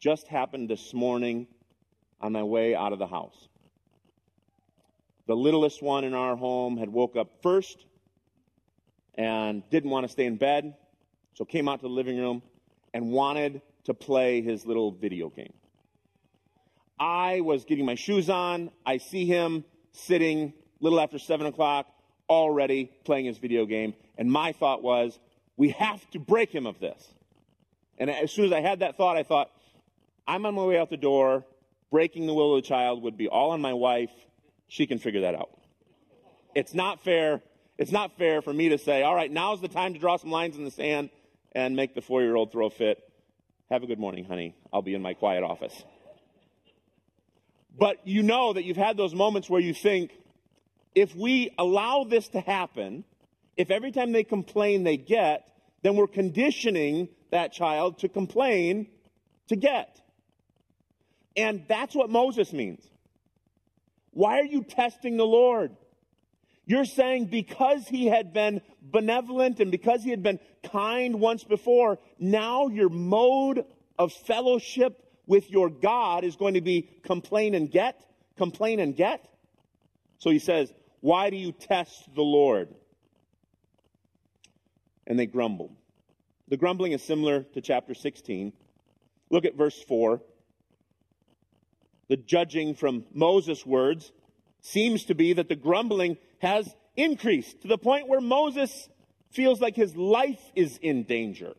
Just 0.00 0.28
happened 0.28 0.68
this 0.68 0.92
morning 0.92 1.46
on 2.20 2.32
my 2.32 2.42
way 2.42 2.74
out 2.74 2.92
of 2.92 2.98
the 2.98 3.06
house. 3.06 3.48
The 5.26 5.36
littlest 5.36 5.82
one 5.82 6.04
in 6.04 6.14
our 6.14 6.36
home 6.36 6.76
had 6.76 6.88
woke 6.90 7.16
up 7.16 7.42
first 7.42 7.84
and 9.14 9.62
didn't 9.70 9.90
want 9.90 10.04
to 10.04 10.12
stay 10.12 10.26
in 10.26 10.36
bed, 10.36 10.74
so 11.34 11.44
came 11.44 11.68
out 11.68 11.80
to 11.80 11.82
the 11.82 11.92
living 11.92 12.18
room 12.18 12.42
and 12.92 13.10
wanted 13.10 13.60
to 13.84 13.94
play 13.94 14.40
his 14.40 14.64
little 14.64 14.90
video 14.90 15.28
game. 15.28 15.52
I 16.98 17.40
was 17.40 17.64
getting 17.64 17.84
my 17.84 17.96
shoes 17.96 18.30
on. 18.30 18.70
I 18.86 18.98
see 18.98 19.26
him 19.26 19.64
sitting 19.92 20.54
little 20.80 21.00
after 21.00 21.18
7 21.18 21.46
o'clock, 21.46 21.86
already 22.28 22.90
playing 23.04 23.26
his 23.26 23.38
video 23.38 23.66
game. 23.66 23.94
And 24.16 24.30
my 24.30 24.52
thought 24.52 24.82
was, 24.82 25.18
we 25.56 25.70
have 25.70 26.08
to 26.10 26.18
break 26.18 26.50
him 26.50 26.66
of 26.66 26.78
this. 26.78 27.02
And 27.98 28.10
as 28.10 28.32
soon 28.32 28.46
as 28.46 28.52
I 28.52 28.60
had 28.60 28.80
that 28.80 28.96
thought, 28.96 29.16
I 29.16 29.22
thought, 29.22 29.50
I'm 30.26 30.46
on 30.46 30.54
my 30.54 30.64
way 30.64 30.78
out 30.78 30.90
the 30.90 30.96
door. 30.96 31.44
Breaking 31.90 32.26
the 32.26 32.34
will 32.34 32.56
of 32.56 32.62
the 32.62 32.68
child 32.68 33.02
would 33.02 33.16
be 33.16 33.28
all 33.28 33.50
on 33.50 33.60
my 33.60 33.72
wife. 33.72 34.10
She 34.68 34.86
can 34.86 34.98
figure 34.98 35.22
that 35.22 35.34
out. 35.34 35.50
It's 36.54 36.74
not 36.74 37.04
fair. 37.04 37.40
It's 37.78 37.92
not 37.92 38.16
fair 38.16 38.40
for 38.40 38.52
me 38.52 38.70
to 38.70 38.78
say, 38.78 39.02
all 39.02 39.14
right, 39.14 39.30
now's 39.30 39.60
the 39.60 39.68
time 39.68 39.94
to 39.94 40.00
draw 40.00 40.16
some 40.16 40.30
lines 40.30 40.56
in 40.56 40.64
the 40.64 40.70
sand 40.70 41.10
and 41.54 41.76
make 41.76 41.94
the 41.94 42.00
four 42.00 42.22
year 42.22 42.34
old 42.34 42.52
throw 42.52 42.66
a 42.66 42.70
fit. 42.70 42.98
Have 43.70 43.82
a 43.82 43.86
good 43.86 43.98
morning, 43.98 44.24
honey. 44.24 44.54
I'll 44.72 44.82
be 44.82 44.94
in 44.94 45.02
my 45.02 45.14
quiet 45.14 45.42
office. 45.42 45.74
But 47.76 48.06
you 48.06 48.22
know 48.22 48.52
that 48.52 48.64
you've 48.64 48.76
had 48.76 48.96
those 48.96 49.14
moments 49.14 49.50
where 49.50 49.60
you 49.60 49.74
think, 49.74 50.12
if 50.94 51.14
we 51.16 51.52
allow 51.58 52.04
this 52.04 52.28
to 52.28 52.40
happen, 52.40 53.04
if 53.56 53.70
every 53.70 53.90
time 53.90 54.12
they 54.12 54.24
complain 54.24 54.84
they 54.84 54.96
get, 54.96 55.48
then 55.82 55.96
we're 55.96 56.06
conditioning 56.06 57.08
that 57.30 57.52
child 57.52 57.98
to 57.98 58.08
complain 58.08 58.86
to 59.48 59.56
get. 59.56 60.00
And 61.36 61.64
that's 61.68 61.94
what 61.94 62.10
Moses 62.10 62.52
means. 62.52 62.80
Why 64.12 64.38
are 64.38 64.44
you 64.44 64.62
testing 64.62 65.16
the 65.16 65.26
Lord? 65.26 65.76
You're 66.66 66.86
saying 66.86 67.26
because 67.26 67.86
he 67.86 68.06
had 68.06 68.32
been 68.32 68.62
benevolent 68.80 69.60
and 69.60 69.70
because 69.70 70.02
he 70.02 70.10
had 70.10 70.22
been 70.22 70.40
kind 70.70 71.20
once 71.20 71.44
before, 71.44 71.98
now 72.18 72.68
your 72.68 72.88
mode 72.88 73.64
of 73.98 74.12
fellowship 74.12 75.04
with 75.26 75.50
your 75.50 75.68
God 75.68 76.24
is 76.24 76.36
going 76.36 76.54
to 76.54 76.60
be 76.60 76.88
complain 77.02 77.54
and 77.54 77.70
get, 77.70 78.00
complain 78.36 78.80
and 78.80 78.96
get. 78.96 79.28
So 80.18 80.30
he 80.30 80.38
says, 80.38 80.72
Why 81.00 81.30
do 81.30 81.36
you 81.36 81.52
test 81.52 82.14
the 82.14 82.22
Lord? 82.22 82.74
And 85.06 85.18
they 85.18 85.26
grumble. 85.26 85.70
The 86.48 86.56
grumbling 86.56 86.92
is 86.92 87.02
similar 87.02 87.42
to 87.42 87.60
chapter 87.60 87.94
16. 87.94 88.52
Look 89.30 89.44
at 89.44 89.54
verse 89.54 89.80
4. 89.82 90.20
The 92.08 92.16
judging 92.16 92.74
from 92.74 93.04
Moses' 93.12 93.64
words 93.64 94.12
seems 94.60 95.04
to 95.06 95.14
be 95.14 95.34
that 95.34 95.48
the 95.48 95.56
grumbling 95.56 96.16
has 96.44 96.72
increased 96.96 97.62
to 97.62 97.68
the 97.68 97.78
point 97.78 98.06
where 98.06 98.20
Moses 98.20 98.88
feels 99.30 99.60
like 99.60 99.74
his 99.74 99.96
life 99.96 100.40
is 100.54 100.78
in 100.78 101.02
danger. 101.02 101.54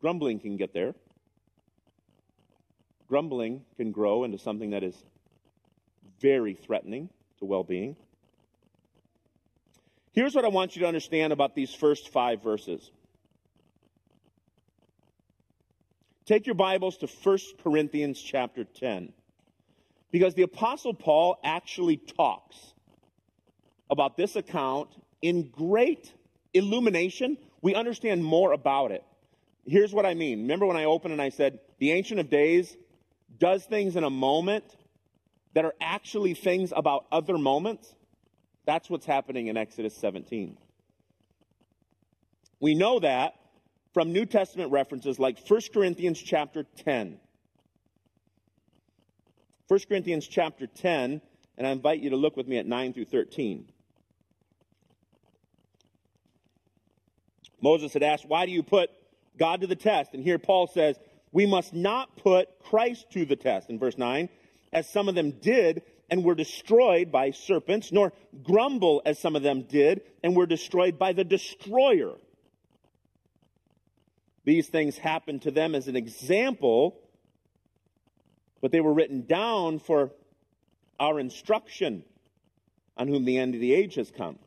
Grumbling 0.00 0.38
can 0.38 0.56
get 0.56 0.72
there 0.72 0.94
grumbling 3.08 3.64
can 3.76 3.92
grow 3.92 4.24
into 4.24 4.38
something 4.38 4.70
that 4.70 4.82
is 4.82 4.94
very 6.20 6.54
threatening 6.54 7.08
to 7.38 7.44
well 7.44 7.64
being. 7.64 7.96
Here's 10.12 10.34
what 10.34 10.44
I 10.44 10.48
want 10.48 10.76
you 10.76 10.82
to 10.82 10.88
understand 10.88 11.32
about 11.32 11.54
these 11.54 11.74
first 11.74 12.08
five 12.08 12.42
verses. 12.42 12.90
Take 16.24 16.46
your 16.46 16.54
Bibles 16.54 16.96
to 16.98 17.06
1 17.06 17.38
Corinthians 17.62 18.20
chapter 18.20 18.64
10. 18.64 19.12
Because 20.10 20.34
the 20.34 20.42
Apostle 20.42 20.94
Paul 20.94 21.38
actually 21.44 21.96
talks 21.96 22.56
about 23.90 24.16
this 24.16 24.36
account 24.36 24.88
in 25.22 25.48
great 25.50 26.12
illumination. 26.54 27.36
We 27.62 27.74
understand 27.74 28.24
more 28.24 28.52
about 28.52 28.92
it. 28.92 29.04
Here's 29.66 29.92
what 29.92 30.06
I 30.06 30.14
mean. 30.14 30.42
Remember 30.42 30.66
when 30.66 30.76
I 30.76 30.84
opened 30.84 31.12
and 31.12 31.22
I 31.22 31.30
said, 31.30 31.58
the 31.78 31.92
Ancient 31.92 32.20
of 32.20 32.30
Days 32.30 32.76
does 33.38 33.64
things 33.64 33.96
in 33.96 34.04
a 34.04 34.10
moment 34.10 34.64
that 35.54 35.64
are 35.64 35.74
actually 35.80 36.34
things 36.34 36.72
about 36.74 37.06
other 37.10 37.38
moments, 37.38 37.94
that's 38.66 38.90
what's 38.90 39.06
happening 39.06 39.46
in 39.46 39.56
Exodus 39.56 39.96
17. 39.96 40.56
We 42.60 42.74
know 42.74 43.00
that 43.00 43.34
from 43.94 44.12
New 44.12 44.26
Testament 44.26 44.70
references 44.70 45.18
like 45.18 45.38
1 45.46 45.60
Corinthians 45.72 46.20
chapter 46.20 46.64
10. 46.84 47.18
1 49.68 49.80
Corinthians 49.88 50.26
chapter 50.26 50.66
10, 50.66 51.20
and 51.58 51.66
I 51.66 51.70
invite 51.70 52.00
you 52.00 52.10
to 52.10 52.16
look 52.16 52.36
with 52.36 52.46
me 52.46 52.58
at 52.58 52.66
9 52.66 52.92
through 52.92 53.06
13. 53.06 53.66
Moses 57.60 57.92
had 57.92 58.02
asked, 58.02 58.24
Why 58.26 58.46
do 58.46 58.52
you 58.52 58.62
put 58.62 58.90
God 59.36 59.62
to 59.62 59.66
the 59.66 59.74
test? 59.74 60.14
And 60.14 60.22
here 60.22 60.38
Paul 60.38 60.68
says, 60.68 60.96
we 61.32 61.46
must 61.46 61.74
not 61.74 62.16
put 62.16 62.48
Christ 62.60 63.10
to 63.10 63.26
the 63.26 63.36
test, 63.36 63.68
in 63.68 63.78
verse 63.78 63.98
9, 63.98 64.28
as 64.72 64.88
some 64.88 65.08
of 65.08 65.14
them 65.14 65.32
did 65.32 65.82
and 66.08 66.24
were 66.24 66.34
destroyed 66.34 67.10
by 67.10 67.32
serpents, 67.32 67.92
nor 67.92 68.12
grumble 68.42 69.02
as 69.04 69.18
some 69.18 69.36
of 69.36 69.42
them 69.42 69.62
did 69.62 70.02
and 70.22 70.36
were 70.36 70.46
destroyed 70.46 70.98
by 70.98 71.12
the 71.12 71.24
destroyer. 71.24 72.14
These 74.44 74.68
things 74.68 74.96
happened 74.96 75.42
to 75.42 75.50
them 75.50 75.74
as 75.74 75.88
an 75.88 75.96
example, 75.96 77.00
but 78.60 78.72
they 78.72 78.80
were 78.80 78.92
written 78.92 79.26
down 79.26 79.78
for 79.78 80.12
our 80.98 81.20
instruction, 81.20 82.04
on 82.96 83.08
whom 83.08 83.24
the 83.24 83.38
end 83.38 83.54
of 83.54 83.60
the 83.60 83.74
age 83.74 83.96
has 83.96 84.10
come. 84.10 84.38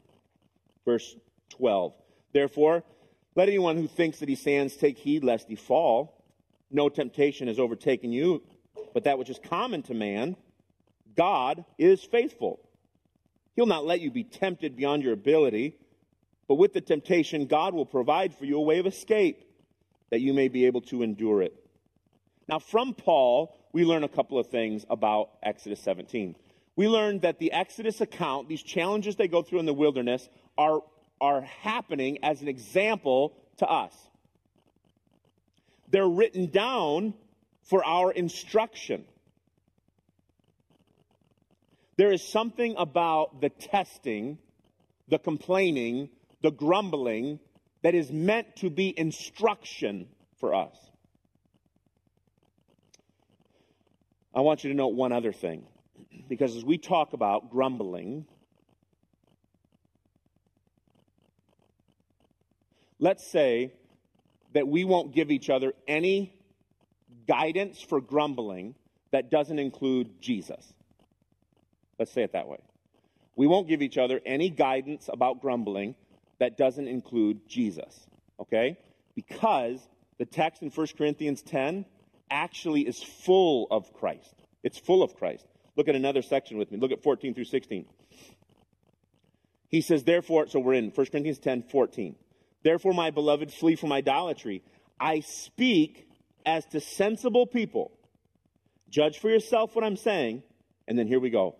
Verse 0.85 1.15
12. 1.49 1.93
Therefore, 2.33 2.83
let 3.35 3.47
anyone 3.47 3.77
who 3.77 3.87
thinks 3.87 4.19
that 4.19 4.29
he 4.29 4.35
stands 4.35 4.75
take 4.75 4.97
heed 4.97 5.23
lest 5.23 5.47
he 5.47 5.55
fall. 5.55 6.23
No 6.71 6.89
temptation 6.89 7.47
has 7.47 7.59
overtaken 7.59 8.11
you, 8.11 8.43
but 8.93 9.03
that 9.03 9.17
which 9.17 9.29
is 9.29 9.39
common 9.43 9.83
to 9.83 9.93
man, 9.93 10.35
God 11.15 11.65
is 11.77 12.03
faithful. 12.03 12.59
He'll 13.55 13.65
not 13.65 13.85
let 13.85 14.01
you 14.01 14.09
be 14.09 14.23
tempted 14.23 14.75
beyond 14.75 15.03
your 15.03 15.13
ability, 15.13 15.75
But 16.49 16.55
with 16.55 16.73
the 16.73 16.81
temptation, 16.81 17.45
God 17.45 17.75
will 17.75 17.85
provide 17.85 18.33
for 18.33 18.43
you 18.43 18.57
a 18.57 18.61
way 18.61 18.79
of 18.79 18.87
escape 18.87 19.45
that 20.09 20.19
you 20.19 20.33
may 20.33 20.47
be 20.47 20.65
able 20.65 20.81
to 20.81 21.03
endure 21.03 21.43
it. 21.43 21.53
Now, 22.47 22.57
from 22.57 22.95
Paul, 22.95 23.55
we 23.71 23.85
learn 23.85 24.03
a 24.03 24.09
couple 24.09 24.39
of 24.39 24.47
things 24.47 24.85
about 24.89 25.29
Exodus 25.43 25.79
17. 25.81 26.35
We 26.75 26.87
learn 26.87 27.19
that 27.19 27.39
the 27.39 27.51
Exodus 27.51 28.01
account, 28.01 28.47
these 28.47 28.63
challenges 28.63 29.15
they 29.15 29.27
go 29.27 29.41
through 29.41 29.59
in 29.59 29.65
the 29.65 29.73
wilderness, 29.73 30.27
are, 30.57 30.81
are 31.19 31.41
happening 31.41 32.23
as 32.23 32.41
an 32.41 32.47
example 32.47 33.33
to 33.57 33.67
us. 33.67 33.93
They're 35.89 36.07
written 36.07 36.47
down 36.47 37.13
for 37.63 37.83
our 37.85 38.11
instruction. 38.11 39.05
There 41.97 42.11
is 42.11 42.23
something 42.23 42.75
about 42.77 43.41
the 43.41 43.49
testing, 43.49 44.37
the 45.09 45.19
complaining, 45.19 46.09
the 46.41 46.51
grumbling 46.51 47.39
that 47.81 47.93
is 47.93 48.11
meant 48.11 48.55
to 48.57 48.69
be 48.69 48.97
instruction 48.97 50.07
for 50.39 50.53
us. 50.53 50.88
I 54.33 54.41
want 54.41 54.63
you 54.63 54.69
to 54.69 54.75
note 54.75 54.89
one 54.89 55.11
other 55.11 55.33
thing, 55.33 55.65
because 56.27 56.55
as 56.55 56.63
we 56.63 56.77
talk 56.77 57.13
about 57.13 57.49
grumbling, 57.49 58.25
let's 62.99 63.25
say 63.25 63.73
that 64.53 64.67
we 64.67 64.83
won't 64.83 65.13
give 65.13 65.31
each 65.31 65.49
other 65.49 65.73
any 65.87 66.33
guidance 67.27 67.81
for 67.81 68.01
grumbling 68.01 68.75
that 69.11 69.31
doesn't 69.31 69.59
include 69.59 70.21
Jesus. 70.21 70.73
Let's 71.97 72.11
say 72.11 72.23
it 72.23 72.33
that 72.33 72.47
way. 72.47 72.59
We 73.35 73.47
won't 73.47 73.67
give 73.67 73.81
each 73.81 73.97
other 73.97 74.21
any 74.25 74.49
guidance 74.49 75.09
about 75.11 75.41
grumbling 75.41 75.95
that 76.39 76.57
doesn't 76.57 76.87
include 76.87 77.47
Jesus, 77.47 78.07
okay? 78.39 78.77
Because 79.15 79.79
the 80.17 80.25
text 80.25 80.61
in 80.61 80.69
1 80.69 80.87
Corinthians 80.97 81.41
10 81.41 81.85
actually 82.29 82.81
is 82.81 83.01
full 83.01 83.67
of 83.71 83.93
Christ. 83.93 84.33
It's 84.63 84.77
full 84.77 85.03
of 85.03 85.15
Christ. 85.15 85.45
Look 85.75 85.87
at 85.87 85.95
another 85.95 86.21
section 86.21 86.57
with 86.57 86.71
me. 86.71 86.77
Look 86.77 86.91
at 86.91 87.03
14 87.03 87.33
through 87.33 87.45
16. 87.45 87.85
He 89.69 89.81
says, 89.81 90.03
therefore, 90.03 90.47
so 90.47 90.59
we're 90.59 90.73
in 90.73 90.89
1 90.89 91.07
Corinthians 91.07 91.39
10 91.39 91.63
14. 91.63 92.15
Therefore, 92.63 92.93
my 92.93 93.11
beloved, 93.11 93.53
flee 93.53 93.75
from 93.75 93.91
idolatry. 93.91 94.63
I 94.99 95.21
speak 95.21 96.07
as 96.45 96.65
to 96.67 96.81
sensible 96.81 97.45
people. 97.45 97.91
Judge 98.89 99.19
for 99.19 99.29
yourself 99.29 99.75
what 99.75 99.85
I'm 99.85 99.95
saying. 99.95 100.43
And 100.87 100.97
then 100.97 101.07
here 101.07 101.19
we 101.19 101.29
go. 101.29 101.55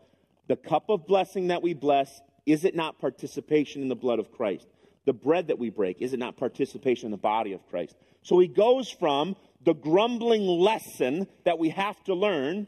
The 0.47 0.55
cup 0.55 0.89
of 0.89 1.05
blessing 1.05 1.47
that 1.47 1.61
we 1.61 1.73
bless, 1.73 2.19
is 2.45 2.65
it 2.65 2.75
not 2.75 2.99
participation 2.99 3.83
in 3.83 3.87
the 3.87 3.95
blood 3.95 4.19
of 4.19 4.31
Christ? 4.31 4.67
The 5.05 5.13
bread 5.13 5.47
that 5.47 5.59
we 5.59 5.69
break, 5.69 6.01
is 6.01 6.13
it 6.13 6.19
not 6.19 6.37
participation 6.37 7.05
in 7.05 7.11
the 7.11 7.17
body 7.17 7.53
of 7.53 7.65
Christ? 7.69 7.95
So 8.23 8.39
he 8.39 8.47
goes 8.47 8.89
from 8.89 9.35
the 9.61 9.73
grumbling 9.73 10.45
lesson 10.47 11.27
that 11.45 11.59
we 11.59 11.69
have 11.69 12.01
to 12.05 12.13
learn 12.13 12.67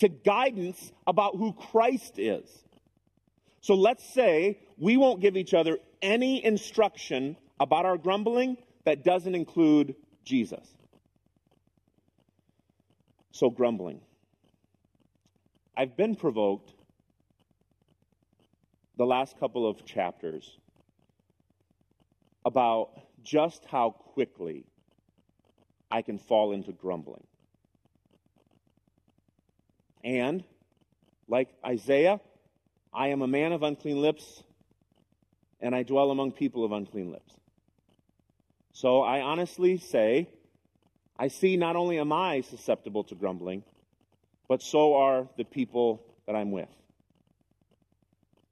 to 0.00 0.08
guidance 0.08 0.92
about 1.06 1.36
who 1.36 1.52
Christ 1.52 2.18
is. 2.18 2.48
So 3.60 3.74
let's 3.74 4.12
say 4.12 4.58
we 4.76 4.96
won't 4.96 5.20
give 5.20 5.36
each 5.36 5.54
other 5.54 5.78
any 6.02 6.44
instruction 6.44 7.36
about 7.58 7.86
our 7.86 7.96
grumbling 7.96 8.58
that 8.84 9.04
doesn't 9.04 9.34
include 9.34 9.94
Jesus. 10.24 10.66
So, 13.32 13.50
grumbling. 13.50 14.00
I've 15.76 15.96
been 15.96 16.14
provoked 16.14 16.72
the 18.96 19.04
last 19.04 19.38
couple 19.40 19.68
of 19.68 19.84
chapters 19.84 20.58
about 22.44 22.90
just 23.24 23.64
how 23.64 23.90
quickly 23.90 24.66
I 25.94 26.02
can 26.02 26.18
fall 26.18 26.50
into 26.50 26.72
grumbling. 26.72 27.22
And, 30.02 30.42
like 31.28 31.50
Isaiah, 31.64 32.20
I 32.92 33.08
am 33.08 33.22
a 33.22 33.28
man 33.28 33.52
of 33.52 33.62
unclean 33.62 34.02
lips, 34.02 34.42
and 35.60 35.72
I 35.72 35.84
dwell 35.84 36.10
among 36.10 36.32
people 36.32 36.64
of 36.64 36.72
unclean 36.72 37.12
lips. 37.12 37.32
So 38.72 39.02
I 39.02 39.20
honestly 39.20 39.78
say, 39.78 40.28
I 41.16 41.28
see 41.28 41.56
not 41.56 41.76
only 41.76 42.00
am 42.00 42.12
I 42.12 42.40
susceptible 42.40 43.04
to 43.04 43.14
grumbling, 43.14 43.62
but 44.48 44.62
so 44.62 44.96
are 44.96 45.28
the 45.36 45.44
people 45.44 46.02
that 46.26 46.34
I'm 46.34 46.50
with. 46.50 46.74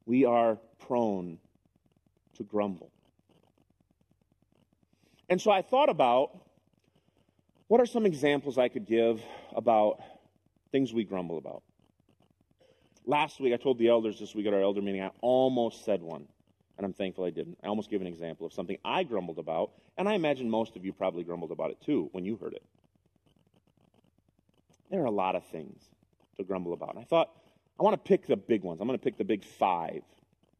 We 0.07 0.27
are 0.27 0.59
prone 0.79 1.39
to 2.37 2.45
grumble. 2.45 2.93
And 5.29 5.43
so 5.43 5.51
I 5.51 5.63
thought 5.63 5.89
about 5.89 6.39
what 7.73 7.81
are 7.81 7.87
some 7.87 8.05
examples 8.05 8.59
I 8.59 8.69
could 8.69 8.85
give 8.85 9.23
about 9.57 9.99
things 10.73 10.93
we 10.93 11.05
grumble 11.05 11.39
about. 11.39 11.63
Last 13.07 13.41
week, 13.41 13.55
I 13.55 13.57
told 13.57 13.79
the 13.79 13.89
elders 13.89 14.21
this 14.21 14.35
week 14.35 14.47
at 14.47 14.53
our 14.53 14.61
elder 14.61 14.83
meeting, 14.83 15.01
I 15.01 15.11
almost 15.23 15.83
said 15.87 16.03
one, 16.03 16.29
and 16.77 16.85
I'm 16.85 16.93
thankful 16.93 17.25
I 17.25 17.31
didn't. 17.31 17.57
I 17.65 17.69
almost 17.69 17.89
gave 17.89 18.03
an 18.03 18.07
example 18.07 18.47
of 18.47 18.53
something 18.53 18.77
I 18.85 19.05
grumbled 19.05 19.39
about, 19.39 19.71
and 19.97 20.07
I 20.07 20.13
imagine 20.13 20.51
most 20.51 20.77
of 20.77 20.85
you 20.85 20.93
probably 20.93 21.25
grumbled 21.25 21.51
about 21.51 21.71
it 21.71 21.81
too 21.81 22.11
when 22.13 22.27
you 22.27 22.37
heard 22.37 22.53
it. 22.53 22.63
There 24.91 25.01
are 25.01 25.07
a 25.07 25.11
lot 25.11 25.35
of 25.35 25.47
things 25.47 25.81
to 26.37 26.45
grumble 26.45 26.75
about. 26.75 26.91
And 26.91 26.99
I 26.99 27.05
thought, 27.05 27.31
I 27.81 27.85
want 27.85 27.95
to 27.95 28.07
pick 28.07 28.27
the 28.27 28.37
big 28.37 28.65
ones. 28.65 28.83
I'm 28.83 28.87
going 28.87 28.99
to 28.99 29.03
pick 29.03 29.17
the 29.17 29.25
big 29.25 29.45
five 29.45 30.03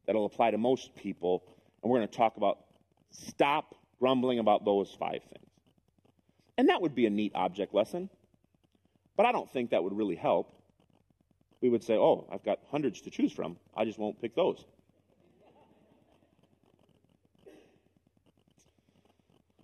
that'll 0.07 0.25
apply 0.25 0.49
to 0.49 0.57
most 0.57 0.95
people, 0.95 1.43
and 1.83 1.91
we're 1.91 1.99
going 1.99 2.09
to 2.09 2.17
talk 2.17 2.37
about 2.37 2.61
stop 3.11 3.75
grumbling 3.99 4.39
about 4.39 4.65
those 4.65 4.89
five 4.99 5.21
things. 5.31 5.42
And 6.57 6.69
that 6.69 6.81
would 6.81 6.95
be 6.95 7.05
a 7.05 7.09
neat 7.09 7.31
object 7.35 7.73
lesson, 7.73 8.09
but 9.17 9.25
I 9.25 9.31
don't 9.31 9.51
think 9.51 9.71
that 9.71 9.83
would 9.83 9.95
really 9.95 10.15
help. 10.15 10.55
We 11.61 11.69
would 11.69 11.83
say, 11.83 11.93
oh, 11.93 12.27
I've 12.31 12.43
got 12.43 12.59
hundreds 12.71 13.01
to 13.01 13.09
choose 13.09 13.31
from. 13.31 13.57
I 13.75 13.85
just 13.85 13.97
won't 13.97 14.21
pick 14.21 14.35
those. 14.35 14.63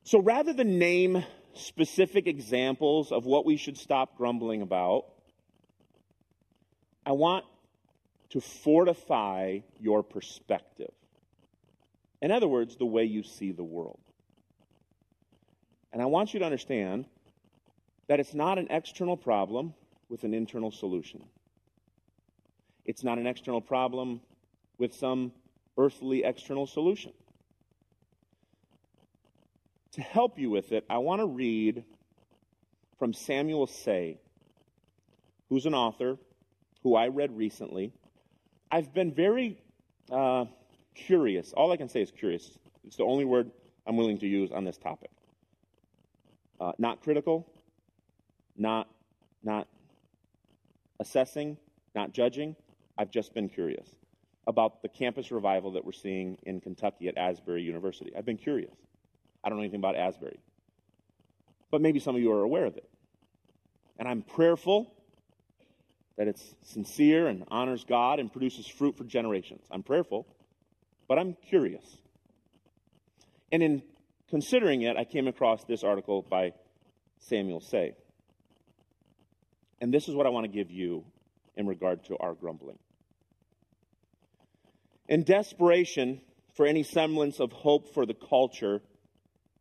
So 0.03 0.19
rather 0.19 0.53
than 0.53 0.79
name 0.79 1.23
specific 1.53 2.25
examples 2.25 3.11
of 3.11 3.25
what 3.25 3.45
we 3.45 3.57
should 3.57 3.77
stop 3.77 4.17
grumbling 4.17 4.61
about, 4.63 5.05
I 7.05 7.11
want 7.11 7.45
to 8.31 8.41
fortify 8.41 9.59
your 9.79 10.01
perspective. 10.01 10.91
In 12.21 12.31
other 12.31 12.47
words, 12.47 12.75
the 12.75 12.85
way 12.85 13.03
you 13.03 13.23
see 13.23 13.51
the 13.51 13.63
world. 13.63 13.99
And 15.91 16.01
I 16.01 16.05
want 16.05 16.33
you 16.33 16.39
to 16.39 16.45
understand 16.45 17.05
that 18.07 18.19
it's 18.19 18.33
not 18.33 18.57
an 18.57 18.67
external 18.69 19.17
problem 19.17 19.73
with 20.09 20.23
an 20.23 20.33
internal 20.33 20.71
solution. 20.71 21.23
It's 22.85 23.03
not 23.03 23.17
an 23.17 23.27
external 23.27 23.61
problem 23.61 24.21
with 24.77 24.95
some 24.95 25.31
earthly 25.77 26.23
external 26.23 26.65
solution. 26.65 27.13
To 29.93 30.01
help 30.01 30.39
you 30.39 30.49
with 30.49 30.71
it, 30.71 30.85
I 30.89 30.97
want 30.99 31.21
to 31.21 31.27
read 31.27 31.83
from 32.97 33.13
Samuel 33.13 33.67
Sey, 33.67 34.19
who's 35.49 35.65
an 35.65 35.73
author 35.73 36.17
who 36.83 36.95
I 36.95 37.07
read 37.07 37.35
recently. 37.35 37.91
I've 38.71 38.93
been 38.93 39.13
very 39.13 39.57
uh, 40.11 40.45
curious. 40.95 41.53
All 41.53 41.71
I 41.71 41.77
can 41.77 41.89
say 41.89 42.01
is 42.01 42.11
curious. 42.11 42.57
It's 42.85 42.97
the 42.97 43.03
only 43.03 43.25
word 43.25 43.51
I'm 43.85 43.97
willing 43.97 44.19
to 44.19 44.27
use 44.27 44.51
on 44.51 44.63
this 44.63 44.77
topic. 44.77 45.09
Not 46.79 47.03
critical, 47.03 47.45
not 48.57 48.87
not 49.43 49.67
assessing, 50.99 51.57
not 51.93 52.13
judging. 52.13 52.55
I've 52.97 53.11
just 53.11 53.33
been 53.33 53.49
curious 53.49 53.87
about 54.47 54.81
the 54.81 54.89
campus 54.89 55.31
revival 55.31 55.73
that 55.73 55.85
we're 55.85 55.91
seeing 55.91 56.37
in 56.43 56.59
Kentucky 56.59 57.07
at 57.07 57.17
Asbury 57.17 57.61
University. 57.61 58.11
I've 58.17 58.25
been 58.25 58.37
curious. 58.37 58.73
I 59.43 59.49
don't 59.49 59.57
know 59.57 59.63
anything 59.63 59.79
about 59.79 59.95
Asbury, 59.95 60.39
but 61.69 61.81
maybe 61.81 61.99
some 61.99 62.15
of 62.15 62.21
you 62.21 62.31
are 62.31 62.43
aware 62.43 62.65
of 62.65 62.75
it. 62.77 62.89
And 63.97 64.07
I'm 64.07 64.21
prayerful 64.21 64.91
that 66.17 66.27
it's 66.27 66.55
sincere 66.63 67.27
and 67.27 67.45
honors 67.49 67.85
God 67.87 68.19
and 68.19 68.31
produces 68.31 68.67
fruit 68.67 68.97
for 68.97 69.03
generations. 69.03 69.65
I'm 69.71 69.83
prayerful, 69.83 70.27
but 71.07 71.19
I'm 71.19 71.35
curious. 71.47 71.85
And 73.51 73.63
in 73.63 73.83
considering 74.29 74.81
it, 74.81 74.97
I 74.97 75.05
came 75.05 75.27
across 75.27 75.63
this 75.63 75.83
article 75.83 76.21
by 76.21 76.53
Samuel 77.19 77.61
Sey? 77.61 77.93
And 79.81 79.93
this 79.93 80.07
is 80.07 80.15
what 80.15 80.25
I 80.25 80.29
want 80.29 80.45
to 80.45 80.51
give 80.51 80.71
you 80.71 81.05
in 81.55 81.67
regard 81.67 82.03
to 82.05 82.17
our 82.17 82.33
grumbling. 82.33 82.79
In 85.07 85.23
desperation 85.23 86.21
for 86.55 86.65
any 86.65 86.83
semblance 86.83 87.39
of 87.39 87.51
hope 87.51 87.93
for 87.93 88.05
the 88.05 88.13
culture, 88.13 88.81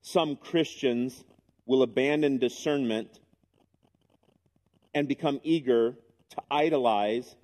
some 0.03 0.37
Christians 0.37 1.25
will 1.67 1.83
abandon 1.83 2.39
discernment 2.39 3.21
and 4.95 5.07
become 5.07 5.41
eager 5.43 5.95
to 6.31 6.43
idolize 6.51 7.37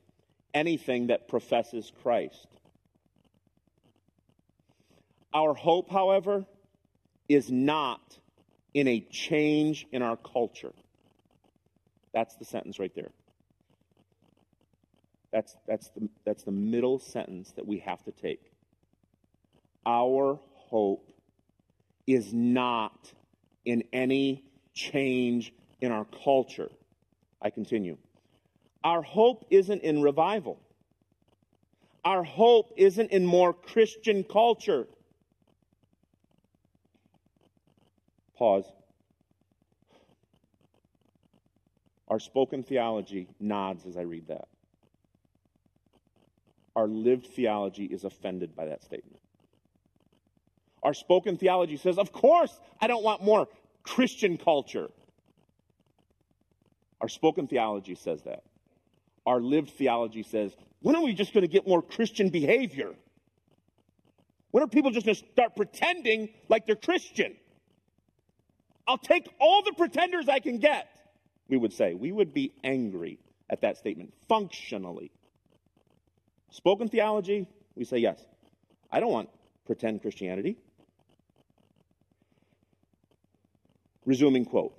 anything 0.53 1.09
that 1.09 1.29
professes 1.29 1.92
Christ. 2.03 2.46
Our 5.33 5.55
hope, 5.55 5.90
however, 5.90 6.46
is 7.29 7.50
not 7.50 8.18
in 8.74 8.88
a 8.88 9.00
change 9.10 9.87
in 9.92 10.02
our 10.02 10.16
culture. 10.16 10.72
That's 12.12 12.34
the 12.37 12.44
sentence 12.44 12.78
right 12.78 12.94
there. 12.94 13.10
That's, 15.32 15.56
that's, 15.66 15.88
the, 15.88 16.08
that's 16.24 16.44
the 16.44 16.52
middle 16.52 16.98
sentence 16.98 17.52
that 17.52 17.66
we 17.66 17.78
have 17.80 18.02
to 18.04 18.12
take. 18.12 18.52
Our 19.87 20.38
hope 20.54 21.10
is 22.06 22.32
not 22.32 23.12
in 23.64 23.82
any 23.92 24.44
change 24.74 25.52
in 25.80 25.90
our 25.90 26.06
culture. 26.24 26.70
I 27.40 27.50
continue. 27.50 27.96
Our 28.82 29.02
hope 29.02 29.44
isn't 29.50 29.82
in 29.82 30.02
revival. 30.02 30.60
Our 32.04 32.22
hope 32.22 32.72
isn't 32.76 33.10
in 33.10 33.24
more 33.24 33.52
Christian 33.52 34.24
culture. 34.24 34.87
Pause. 38.36 38.64
Our 42.08 42.18
spoken 42.18 42.62
theology 42.62 43.28
nods 43.40 43.86
as 43.86 43.96
I 43.96 44.02
read 44.02 44.28
that. 44.28 44.48
Our 46.76 46.86
lived 46.86 47.28
theology 47.28 47.84
is 47.84 48.04
offended 48.04 48.54
by 48.54 48.66
that 48.66 48.82
statement. 48.82 49.20
Our 50.82 50.92
spoken 50.92 51.36
theology 51.36 51.76
says, 51.76 51.98
Of 51.98 52.12
course, 52.12 52.58
I 52.80 52.88
don't 52.88 53.04
want 53.04 53.22
more 53.22 53.48
Christian 53.82 54.36
culture. 54.36 54.90
Our 57.00 57.08
spoken 57.08 57.46
theology 57.46 57.94
says 57.94 58.22
that. 58.22 58.42
Our 59.26 59.40
lived 59.40 59.70
theology 59.70 60.22
says, 60.22 60.54
when 60.80 60.96
are 60.96 61.02
we 61.02 61.14
just 61.14 61.32
going 61.32 61.42
to 61.42 61.48
get 61.48 61.66
more 61.66 61.80
Christian 61.80 62.28
behavior? 62.28 62.94
When 64.50 64.62
are 64.62 64.66
people 64.66 64.90
just 64.90 65.06
going 65.06 65.16
to 65.16 65.24
start 65.32 65.56
pretending 65.56 66.28
like 66.48 66.66
they're 66.66 66.76
Christian? 66.76 67.34
I'll 68.86 68.98
take 68.98 69.28
all 69.40 69.62
the 69.62 69.72
pretenders 69.72 70.28
I 70.28 70.40
can 70.40 70.58
get, 70.58 70.88
we 71.48 71.56
would 71.56 71.72
say. 71.72 71.94
We 71.94 72.12
would 72.12 72.34
be 72.34 72.52
angry 72.62 73.18
at 73.48 73.62
that 73.62 73.78
statement, 73.78 74.12
functionally. 74.28 75.10
Spoken 76.50 76.88
theology, 76.88 77.46
we 77.74 77.84
say 77.84 77.98
yes. 77.98 78.24
I 78.90 79.00
don't 79.00 79.10
want 79.10 79.28
pretend 79.66 80.02
Christianity. 80.02 80.56
Resuming 84.04 84.44
quote. 84.44 84.74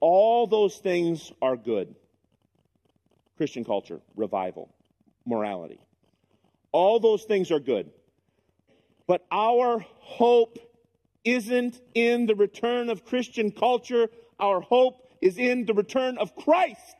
All 0.00 0.46
those 0.46 0.76
things 0.76 1.32
are 1.40 1.56
good. 1.56 1.94
Christian 3.36 3.64
culture, 3.64 4.00
revival, 4.16 4.72
morality. 5.26 5.80
All 6.72 7.00
those 7.00 7.24
things 7.24 7.50
are 7.50 7.60
good. 7.60 7.90
But 9.06 9.26
our 9.32 9.84
hope 9.98 10.58
isn't 11.24 11.80
in 11.94 12.26
the 12.26 12.34
return 12.34 12.88
of 12.88 13.04
Christian 13.04 13.50
culture. 13.50 14.08
Our 14.38 14.60
hope 14.60 15.08
is 15.20 15.38
in 15.38 15.66
the 15.66 15.74
return 15.74 16.18
of 16.18 16.34
Christ. 16.34 16.96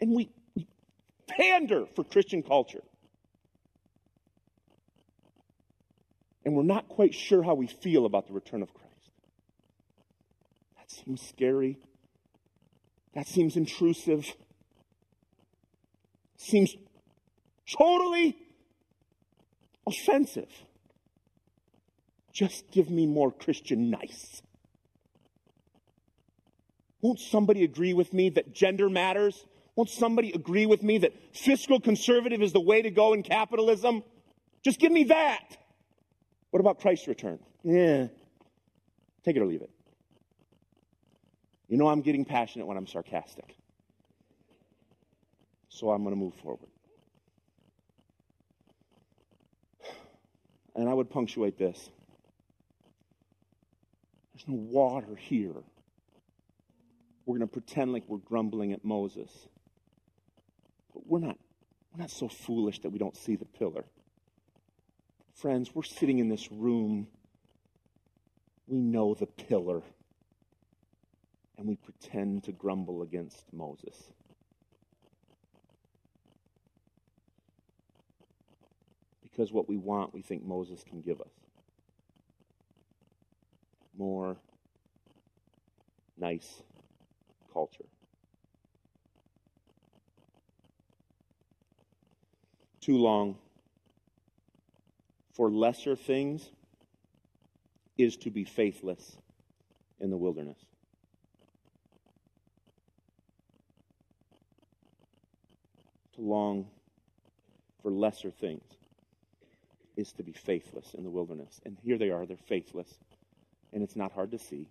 And 0.00 0.14
we, 0.14 0.30
pander 1.28 1.86
for 1.94 2.04
Christian 2.04 2.42
culture. 2.42 2.82
And 6.44 6.54
we're 6.54 6.62
not 6.62 6.88
quite 6.88 7.14
sure 7.14 7.42
how 7.42 7.54
we 7.54 7.66
feel 7.66 8.04
about 8.04 8.26
the 8.26 8.34
return 8.34 8.62
of 8.62 8.72
Christ. 8.74 9.10
That 10.76 10.90
seems 10.90 11.26
scary. 11.26 11.78
That 13.14 13.26
seems 13.26 13.56
intrusive. 13.56 14.26
Seems 16.36 16.76
totally 17.78 18.36
offensive. 19.86 20.50
Just 22.34 22.68
give 22.72 22.90
me 22.90 23.06
more 23.06 23.30
Christian 23.30 23.90
nice. 23.90 24.42
Won't 27.00 27.20
somebody 27.20 27.62
agree 27.62 27.94
with 27.94 28.12
me 28.12 28.30
that 28.30 28.52
gender 28.52 28.90
matters? 28.90 29.46
Won't 29.76 29.88
somebody 29.88 30.32
agree 30.32 30.66
with 30.66 30.82
me 30.82 30.98
that 30.98 31.12
fiscal 31.32 31.80
conservative 31.80 32.42
is 32.42 32.52
the 32.52 32.60
way 32.60 32.82
to 32.82 32.90
go 32.90 33.12
in 33.12 33.22
capitalism? 33.22 34.02
Just 34.64 34.80
give 34.80 34.90
me 34.90 35.04
that. 35.04 35.56
What 36.50 36.60
about 36.60 36.80
Christ's 36.80 37.06
return? 37.06 37.38
Yeah. 37.62 38.08
Take 39.24 39.36
it 39.36 39.40
or 39.40 39.46
leave 39.46 39.62
it. 39.62 39.70
You 41.68 41.76
know, 41.76 41.88
I'm 41.88 42.00
getting 42.00 42.24
passionate 42.24 42.66
when 42.66 42.76
I'm 42.76 42.86
sarcastic. 42.86 43.56
So 45.68 45.90
I'm 45.90 46.02
going 46.02 46.14
to 46.14 46.20
move 46.20 46.34
forward. 46.34 46.68
And 50.74 50.88
I 50.88 50.94
would 50.94 51.10
punctuate 51.10 51.58
this 51.58 51.90
there's 54.34 54.48
no 54.48 54.54
water 54.54 55.14
here. 55.16 55.54
We're 57.24 57.38
going 57.38 57.48
to 57.48 57.52
pretend 57.52 57.92
like 57.92 58.02
we're 58.08 58.18
grumbling 58.18 58.72
at 58.72 58.84
Moses. 58.84 59.30
But 60.92 61.06
we're 61.06 61.20
not, 61.20 61.38
we're 61.92 62.00
not 62.00 62.10
so 62.10 62.28
foolish 62.28 62.80
that 62.80 62.90
we 62.90 62.98
don't 62.98 63.16
see 63.16 63.36
the 63.36 63.44
pillar. 63.44 63.84
Friends, 65.34 65.74
we're 65.74 65.84
sitting 65.84 66.18
in 66.18 66.28
this 66.28 66.50
room. 66.50 67.06
We 68.66 68.80
know 68.80 69.14
the 69.14 69.26
pillar 69.26 69.82
and 71.56 71.66
we 71.68 71.76
pretend 71.76 72.44
to 72.44 72.52
grumble 72.52 73.02
against 73.02 73.52
Moses. 73.52 73.96
Because 79.22 79.52
what 79.52 79.68
we 79.68 79.76
want, 79.76 80.12
we 80.12 80.22
think 80.22 80.44
Moses 80.44 80.84
can 80.84 81.00
give 81.00 81.20
us. 81.20 81.43
More 83.96 84.36
nice 86.18 86.62
culture. 87.52 87.84
To 92.82 92.98
long 92.98 93.36
for 95.32 95.50
lesser 95.50 95.96
things 95.96 96.50
is 97.96 98.16
to 98.18 98.30
be 98.30 98.44
faithless 98.44 99.16
in 100.00 100.10
the 100.10 100.16
wilderness. 100.16 100.58
to 106.14 106.22
long 106.22 106.66
for 107.82 107.90
lesser 107.90 108.30
things 108.30 108.62
is 109.96 110.12
to 110.12 110.22
be 110.22 110.32
faithless 110.32 110.94
in 110.94 111.04
the 111.04 111.10
wilderness. 111.10 111.60
And 111.64 111.76
here 111.82 111.98
they 111.98 112.10
are, 112.10 112.26
they're 112.26 112.36
faithless. 112.36 112.98
And 113.74 113.82
it's 113.82 113.96
not 113.96 114.12
hard 114.12 114.30
to 114.30 114.38
see. 114.38 114.70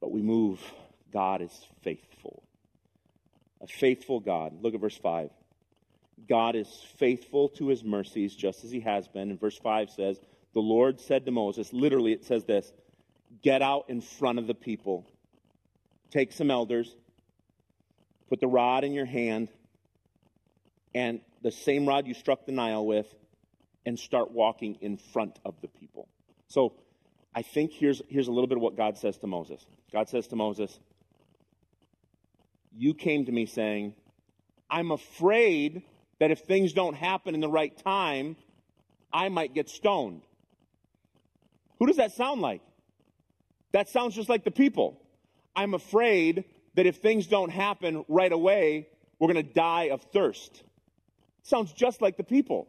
But 0.00 0.10
we 0.10 0.22
move. 0.22 0.60
God 1.12 1.40
is 1.40 1.66
faithful. 1.82 2.42
A 3.60 3.68
faithful 3.68 4.18
God. 4.18 4.60
Look 4.60 4.74
at 4.74 4.80
verse 4.80 4.96
5. 4.96 5.30
God 6.28 6.56
is 6.56 6.68
faithful 6.96 7.50
to 7.50 7.68
his 7.68 7.84
mercies 7.84 8.34
just 8.34 8.64
as 8.64 8.70
he 8.70 8.80
has 8.80 9.06
been. 9.06 9.30
And 9.30 9.38
verse 9.38 9.58
5 9.58 9.90
says, 9.90 10.18
The 10.54 10.60
Lord 10.60 11.00
said 11.00 11.24
to 11.26 11.30
Moses, 11.30 11.72
literally 11.72 12.12
it 12.12 12.24
says 12.24 12.44
this 12.44 12.72
get 13.42 13.62
out 13.62 13.86
in 13.88 14.00
front 14.00 14.38
of 14.38 14.46
the 14.46 14.54
people, 14.54 15.06
take 16.10 16.32
some 16.32 16.50
elders, 16.50 16.94
put 18.28 18.40
the 18.40 18.46
rod 18.46 18.84
in 18.84 18.92
your 18.92 19.06
hand 19.06 19.48
and 20.94 21.20
the 21.42 21.50
same 21.50 21.86
rod 21.86 22.06
you 22.06 22.14
struck 22.14 22.46
the 22.46 22.52
Nile 22.52 22.84
with 22.84 23.12
and 23.84 23.98
start 23.98 24.30
walking 24.30 24.76
in 24.80 24.96
front 24.96 25.38
of 25.44 25.54
the 25.60 25.68
people. 25.68 26.08
So 26.48 26.74
I 27.34 27.42
think 27.42 27.72
here's, 27.72 28.00
here's 28.08 28.28
a 28.28 28.32
little 28.32 28.46
bit 28.46 28.56
of 28.56 28.62
what 28.62 28.76
God 28.76 28.96
says 28.96 29.18
to 29.18 29.26
Moses. 29.26 29.64
God 29.92 30.08
says 30.08 30.28
to 30.28 30.36
Moses, 30.36 30.78
You 32.76 32.94
came 32.94 33.26
to 33.26 33.32
me 33.32 33.46
saying, 33.46 33.94
I'm 34.70 34.90
afraid 34.90 35.82
that 36.20 36.30
if 36.30 36.40
things 36.40 36.72
don't 36.72 36.94
happen 36.94 37.34
in 37.34 37.40
the 37.40 37.48
right 37.48 37.76
time, 37.84 38.36
I 39.12 39.28
might 39.28 39.54
get 39.54 39.68
stoned. 39.68 40.22
Who 41.78 41.86
does 41.86 41.96
that 41.96 42.12
sound 42.12 42.40
like? 42.40 42.62
That 43.72 43.88
sounds 43.88 44.14
just 44.14 44.28
like 44.28 44.44
the 44.44 44.50
people. 44.50 45.00
I'm 45.56 45.74
afraid 45.74 46.44
that 46.74 46.86
if 46.86 46.96
things 46.96 47.26
don't 47.26 47.50
happen 47.50 48.04
right 48.08 48.32
away, 48.32 48.88
we're 49.18 49.32
going 49.32 49.44
to 49.44 49.52
die 49.52 49.88
of 49.90 50.02
thirst. 50.12 50.62
Sounds 51.42 51.72
just 51.72 52.00
like 52.00 52.16
the 52.16 52.24
people. 52.24 52.68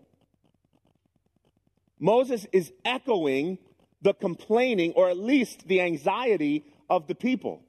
Moses 1.99 2.45
is 2.51 2.71
echoing 2.83 3.57
the 4.01 4.13
complaining, 4.13 4.93
or 4.93 5.09
at 5.09 5.17
least 5.17 5.67
the 5.67 5.81
anxiety 5.81 6.63
of 6.89 7.07
the 7.07 7.15
people. 7.15 7.63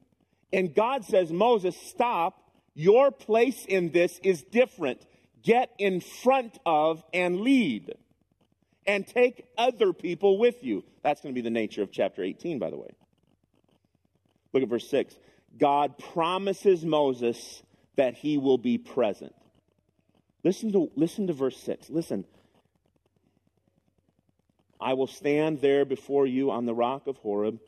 And 0.53 0.75
God 0.75 1.05
says, 1.05 1.33
Moses, 1.33 1.77
stop. 1.77 2.43
Your 2.75 3.11
place 3.11 3.65
in 3.67 3.91
this 3.91 4.21
is 4.23 4.43
different. 4.43 5.01
Get 5.43 5.71
in 5.79 6.01
front 6.01 6.59
of 6.67 7.03
and 7.13 7.41
lead. 7.41 7.95
And 8.87 9.07
take 9.07 9.47
other 9.59 9.93
people 9.93 10.39
with 10.39 10.63
you. 10.63 10.85
That's 11.03 11.21
going 11.21 11.35
to 11.35 11.39
be 11.39 11.43
the 11.43 11.51
nature 11.51 11.83
of 11.83 11.91
chapter 11.91 12.23
18, 12.23 12.59
by 12.59 12.71
the 12.71 12.77
way. 12.77 12.91
Look 14.53 14.63
at 14.63 14.69
verse 14.69 14.89
6. 14.89 15.15
God 15.59 15.99
promises 15.99 16.85
Moses 16.85 17.63
that 17.97 18.15
he 18.15 18.39
will 18.39 18.59
be 18.59 18.79
present. 18.79 19.35
Listen 20.45 20.71
to, 20.73 20.91
listen 20.95 21.27
to 21.27 21.33
verse 21.33 21.59
6. 21.59 21.91
Listen. 21.91 22.25
I 24.81 24.95
will 24.95 25.07
stand 25.07 25.61
there 25.61 25.85
before 25.85 26.27
you 26.27 26.51
on 26.51 26.67
the 26.67 26.75
rock 26.75 27.07
of 27.07 27.17
Horeb. 27.19 27.59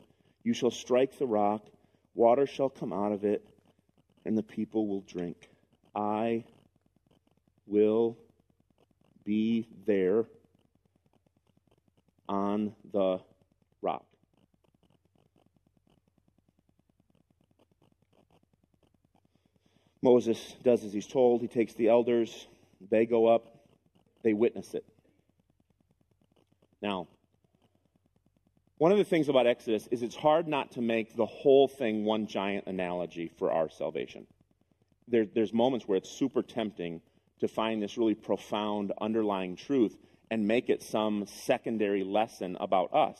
You 0.43 0.53
shall 0.53 0.71
strike 0.71 1.17
the 1.17 1.27
rock, 1.27 1.65
water 2.15 2.45
shall 2.45 2.69
come 2.69 2.93
out 2.93 3.11
of 3.11 3.23
it, 3.23 3.45
and 4.25 4.37
the 4.37 4.43
people 4.43 4.87
will 4.87 5.01
drink. 5.01 5.49
I 5.95 6.43
will 7.65 8.17
be 9.25 9.67
there 9.85 10.25
on 12.27 12.73
the 12.91 13.19
rock. 13.81 14.05
Moses 20.01 20.55
does 20.63 20.83
as 20.83 20.93
he's 20.93 21.07
told. 21.07 21.41
He 21.41 21.47
takes 21.47 21.73
the 21.73 21.89
elders, 21.89 22.47
they 22.89 23.05
go 23.05 23.27
up, 23.27 23.57
they 24.23 24.33
witness 24.33 24.73
it. 24.73 24.85
Now, 26.81 27.07
one 28.77 28.91
of 28.91 28.97
the 28.97 29.03
things 29.03 29.27
about 29.27 29.45
Exodus 29.45 29.87
is 29.91 30.01
it's 30.01 30.15
hard 30.15 30.47
not 30.47 30.71
to 30.71 30.81
make 30.81 31.15
the 31.15 31.25
whole 31.25 31.67
thing 31.67 32.05
one 32.05 32.27
giant 32.27 32.67
analogy 32.67 33.29
for 33.37 33.51
our 33.51 33.69
salvation. 33.69 34.25
There, 35.07 35.25
there's 35.25 35.53
moments 35.53 35.87
where 35.87 35.97
it's 35.97 36.09
super 36.09 36.41
tempting 36.41 37.01
to 37.39 37.47
find 37.47 37.81
this 37.81 37.97
really 37.97 38.15
profound 38.15 38.93
underlying 39.01 39.55
truth 39.55 39.97
and 40.31 40.47
make 40.47 40.69
it 40.69 40.83
some 40.83 41.25
secondary 41.25 42.03
lesson 42.03 42.55
about 42.59 42.93
us. 42.93 43.19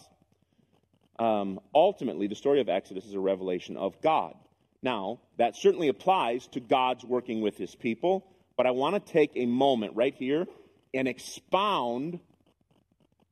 Um, 1.18 1.60
ultimately, 1.76 2.28
the 2.28 2.36
story 2.36 2.62
of 2.62 2.70
Exodus 2.70 3.06
is 3.06 3.14
a 3.14 3.20
revelation 3.20 3.76
of 3.76 4.00
God. 4.02 4.36
Now, 4.82 5.20
that 5.38 5.56
certainly 5.56 5.90
applies 5.90 6.48
to 6.50 6.62
God's 6.62 7.04
working 7.04 7.42
with 7.42 7.58
his 7.58 7.76
people, 7.76 8.26
but 8.56 8.66
I 8.66 8.72
want 8.72 8.96
to 8.96 9.12
take 9.12 9.32
a 9.36 9.46
moment 9.46 9.96
right 9.96 10.16
here 10.16 10.48
and 10.94 11.08
expound. 11.08 12.20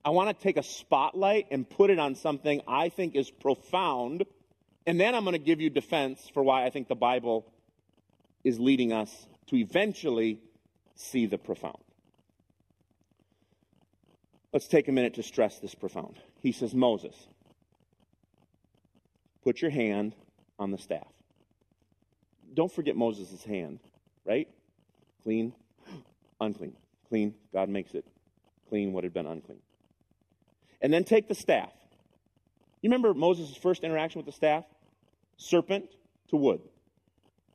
I 0.04 0.10
want 0.12 0.30
to 0.30 0.44
take 0.44 0.58
a 0.58 0.64
spotlight 0.64 1.48
and 1.52 1.70
put 1.70 1.90
it 1.90 2.00
on 2.00 2.16
something 2.16 2.62
I 2.68 2.90
think 2.90 3.16
is 3.16 3.30
profound, 3.30 4.24
and 4.86 5.00
then 5.00 5.16
I'm 5.16 5.24
going 5.24 5.34
to 5.34 5.40
give 5.40 5.60
you 5.60 5.70
defense 5.70 6.30
for 6.34 6.44
why 6.44 6.66
I 6.66 6.70
think 6.70 6.88
the 6.88 6.96
Bible 6.96 7.46
is 8.44 8.60
leading 8.60 8.94
us 8.94 9.28
to 9.48 9.58
eventually 9.58 10.40
see 10.96 11.26
the 11.26 11.38
profound. 11.38 11.78
Let's 14.54 14.68
take 14.68 14.88
a 14.88 14.92
minute 14.92 15.16
to 15.16 15.24
stress 15.24 15.60
this 15.60 15.76
profound. 15.76 16.16
He 16.42 16.52
says, 16.52 16.74
Moses, 16.74 17.16
put 19.44 19.62
your 19.62 19.72
hand 19.72 20.16
on 20.58 20.72
the 20.72 20.78
staff. 20.78 21.08
Don't 22.54 22.72
forget 22.72 22.96
Moses' 22.96 23.44
hand, 23.44 23.80
right? 24.26 24.48
Clean, 25.24 25.54
unclean. 26.42 26.74
Clean, 27.10 27.34
God 27.54 27.70
makes 27.70 27.94
it 27.94 28.06
clean 28.70 28.94
what 28.94 29.04
had 29.04 29.14
been 29.14 29.28
unclean. 29.28 29.60
And 30.82 30.94
then 30.94 31.04
take 31.04 31.28
the 31.28 31.36
staff. 31.36 31.72
You 32.82 32.90
remember 32.90 33.14
Moses' 33.14 33.56
first 33.56 33.84
interaction 33.84 34.20
with 34.20 34.26
the 34.26 34.32
staff? 34.32 34.64
Serpent 35.38 35.86
to 36.30 36.36
wood, 36.36 36.62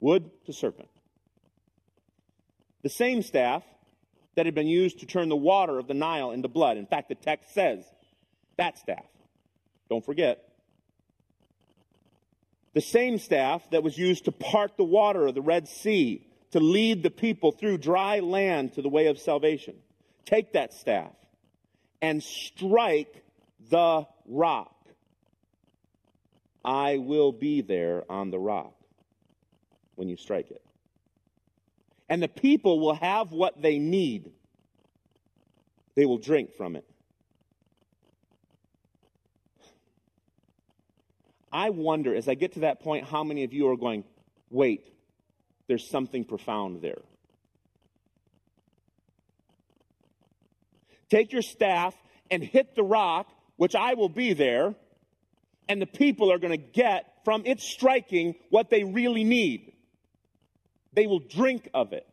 wood 0.01 0.31
to 0.47 0.53
serpent. 0.53 0.89
The 2.83 2.89
same 2.89 3.23
staff 3.23 3.63
that 4.35 4.47
had 4.47 4.55
been 4.55 4.67
used 4.67 5.01
to 5.01 5.07
turn 5.07 5.29
the 5.29 5.37
water 5.37 5.79
of 5.79 5.87
the 5.87 5.95
Nile 5.95 6.31
into 6.33 6.49
blood. 6.49 6.77
In 6.77 6.87
fact, 6.87 7.09
the 7.09 7.15
text 7.15 7.55
says 7.55 7.85
that 8.57 8.79
staff. 8.79 9.05
Don't 9.89 10.05
forget. 10.05 10.49
The 12.75 12.81
same 12.81 13.19
staff 13.19 13.69
that 13.71 13.83
was 13.83 13.99
used 13.99 14.25
to 14.25 14.33
part 14.33 14.77
the 14.77 14.85
water 14.85 15.27
of 15.27 15.35
the 15.35 15.43
Red 15.43 15.69
Sea 15.69 16.27
to 16.53 16.61
lead 16.61 17.03
the 17.03 17.11
people 17.11 17.53
through 17.53 17.79
dry 17.79 18.21
land 18.21 18.75
to 18.75 18.83
the 18.83 18.89
way 18.89 19.07
of 19.07 19.19
salvation. 19.19 19.75
Take 20.25 20.53
that 20.55 20.73
staff 20.73 21.13
and 22.03 22.23
strike 22.23 23.25
the 23.71 24.07
rock. 24.27 24.75
I 26.63 26.99
will 26.99 27.33
be 27.33 27.63
there 27.63 28.05
on 28.11 28.31
the 28.31 28.39
rock 28.39 28.75
when 29.95 30.09
you 30.09 30.17
strike 30.17 30.51
it 30.51 30.63
and 32.13 32.23
the 32.23 32.29
people 32.29 32.79
will 32.79 32.95
have 32.97 33.33
what 33.33 33.63
they 33.63 33.79
need. 33.79 34.31
They 35.95 36.05
will 36.05 36.19
drink 36.19 36.53
from 36.53 36.77
it. 36.77 36.85
I 41.51 41.71
wonder, 41.71 42.15
as 42.15 42.29
I 42.29 42.35
get 42.35 42.53
to 42.53 42.61
that 42.61 42.81
point, 42.81 43.07
how 43.07 43.25
many 43.25 43.45
of 43.45 43.55
you 43.55 43.67
are 43.71 43.79
going, 43.79 44.05
wait, 44.51 44.87
there's 45.69 45.89
something 45.89 46.27
profound 46.27 46.83
there. 46.83 47.01
Take 51.13 51.31
your 51.31 51.43
staff 51.43 51.95
and 52.31 52.43
hit 52.43 52.75
the 52.75 52.83
rock, 52.83 53.31
which 53.57 53.75
I 53.75 53.93
will 53.93 54.09
be 54.09 54.33
there, 54.33 54.75
and 55.69 55.83
the 55.83 55.87
people 55.87 56.33
are 56.33 56.39
going 56.39 56.59
to 56.59 56.67
get 56.73 57.05
from 57.27 57.45
its 57.45 57.65
striking 57.65 58.35
what 58.49 58.71
they 58.71 58.83
really 58.83 59.23
need. 59.23 59.75
They 60.95 61.07
will 61.07 61.19
drink 61.19 61.69
of 61.75 61.93
it. 61.93 62.07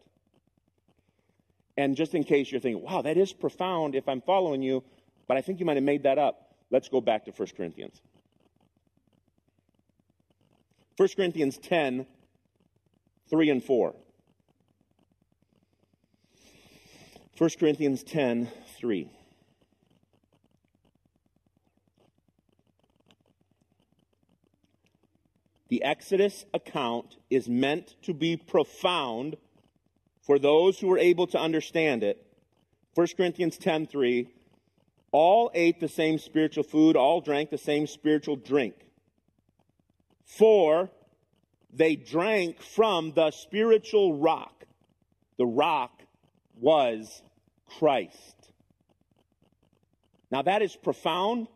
And 1.78 1.96
just 1.96 2.14
in 2.14 2.26
case 2.26 2.52
you're 2.52 2.60
thinking, 2.60 2.84
wow, 2.84 3.02
that 3.02 3.16
is 3.16 3.32
profound 3.32 3.96
if 3.96 4.10
I'm 4.10 4.20
following 4.20 4.62
you, 4.62 4.84
but 5.30 5.38
I 5.38 5.42
think 5.44 5.62
you 5.62 5.66
might 5.66 5.78
have 5.78 5.84
made 5.86 6.04
that 6.04 6.18
up, 6.18 6.54
let's 6.70 6.90
go 6.90 7.00
back 7.00 7.24
to 7.24 7.32
1 7.32 7.48
Corinthians. 7.56 8.02
1 10.98 11.08
Corinthians 11.16 11.58
10, 11.58 12.06
3 13.30 13.50
and 13.50 13.64
4. 13.64 13.96
1 17.38 17.50
Corinthians 17.58 18.04
10, 18.04 18.50
3. 18.80 19.12
The 25.68 25.84
Exodus 25.84 26.46
account 26.54 27.18
is 27.30 27.50
meant 27.50 27.96
to 28.04 28.14
be 28.14 28.38
profound 28.38 29.36
for 30.22 30.40
those 30.40 30.80
who 30.80 30.92
are 30.92 30.98
able 30.98 31.28
to 31.28 31.40
understand 31.40 32.04
it. 32.04 32.26
1 32.96 33.08
Corinthians 33.18 33.58
10:3 33.58 34.30
All 35.12 35.52
ate 35.54 35.80
the 35.80 35.90
same 35.90 36.18
spiritual 36.18 36.64
food, 36.64 36.96
all 36.96 37.20
drank 37.20 37.50
the 37.50 37.58
same 37.58 37.86
spiritual 37.86 38.38
drink. 38.38 38.76
For 40.24 40.90
they 41.72 41.98
drank 41.98 42.62
from 42.62 43.12
the 43.12 43.32
spiritual 43.32 44.18
rock. 44.18 44.66
The 45.38 45.46
rock 45.46 46.02
was 46.60 47.22
Christ. 47.66 48.39
Now 50.32 50.42
that 50.44 50.62
is 50.62 50.76
profound, 50.76 51.48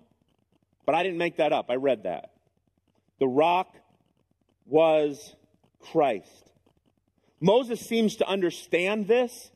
but 0.86 0.96
I 0.96 1.04
didn't 1.04 1.18
make 1.18 1.38
that 1.38 1.54
up. 1.54 1.68
I 1.70 1.76
read 1.76 2.04
that. 2.04 2.32
The 3.20 3.28
rock 3.28 3.76
was 4.66 5.36
Christ. 5.80 6.52
Moses 7.40 7.80
seems 7.82 8.18
to 8.18 8.28
understand 8.28 9.08
this 9.08 9.52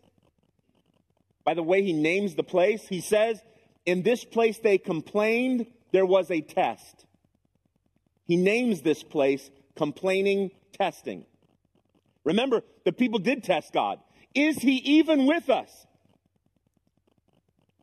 by 1.46 1.54
the 1.54 1.64
way 1.64 1.82
he 1.82 1.94
names 1.94 2.36
the 2.36 2.44
place. 2.44 2.88
He 2.88 3.02
says, 3.02 3.42
In 3.86 4.04
this 4.04 4.26
place 4.26 4.60
they 4.60 4.78
complained, 4.78 5.68
there 5.92 6.06
was 6.06 6.30
a 6.30 6.42
test. 6.42 7.06
He 8.26 8.36
names 8.36 8.82
this 8.82 9.04
place 9.04 9.50
complaining 9.76 10.52
testing. 10.74 11.26
Remember, 12.26 12.64
the 12.84 12.92
people 12.92 13.20
did 13.20 13.44
test 13.44 13.72
God. 13.72 14.00
Is 14.36 14.58
he 14.58 14.76
even 15.00 15.26
with 15.26 15.50
us? 15.50 15.88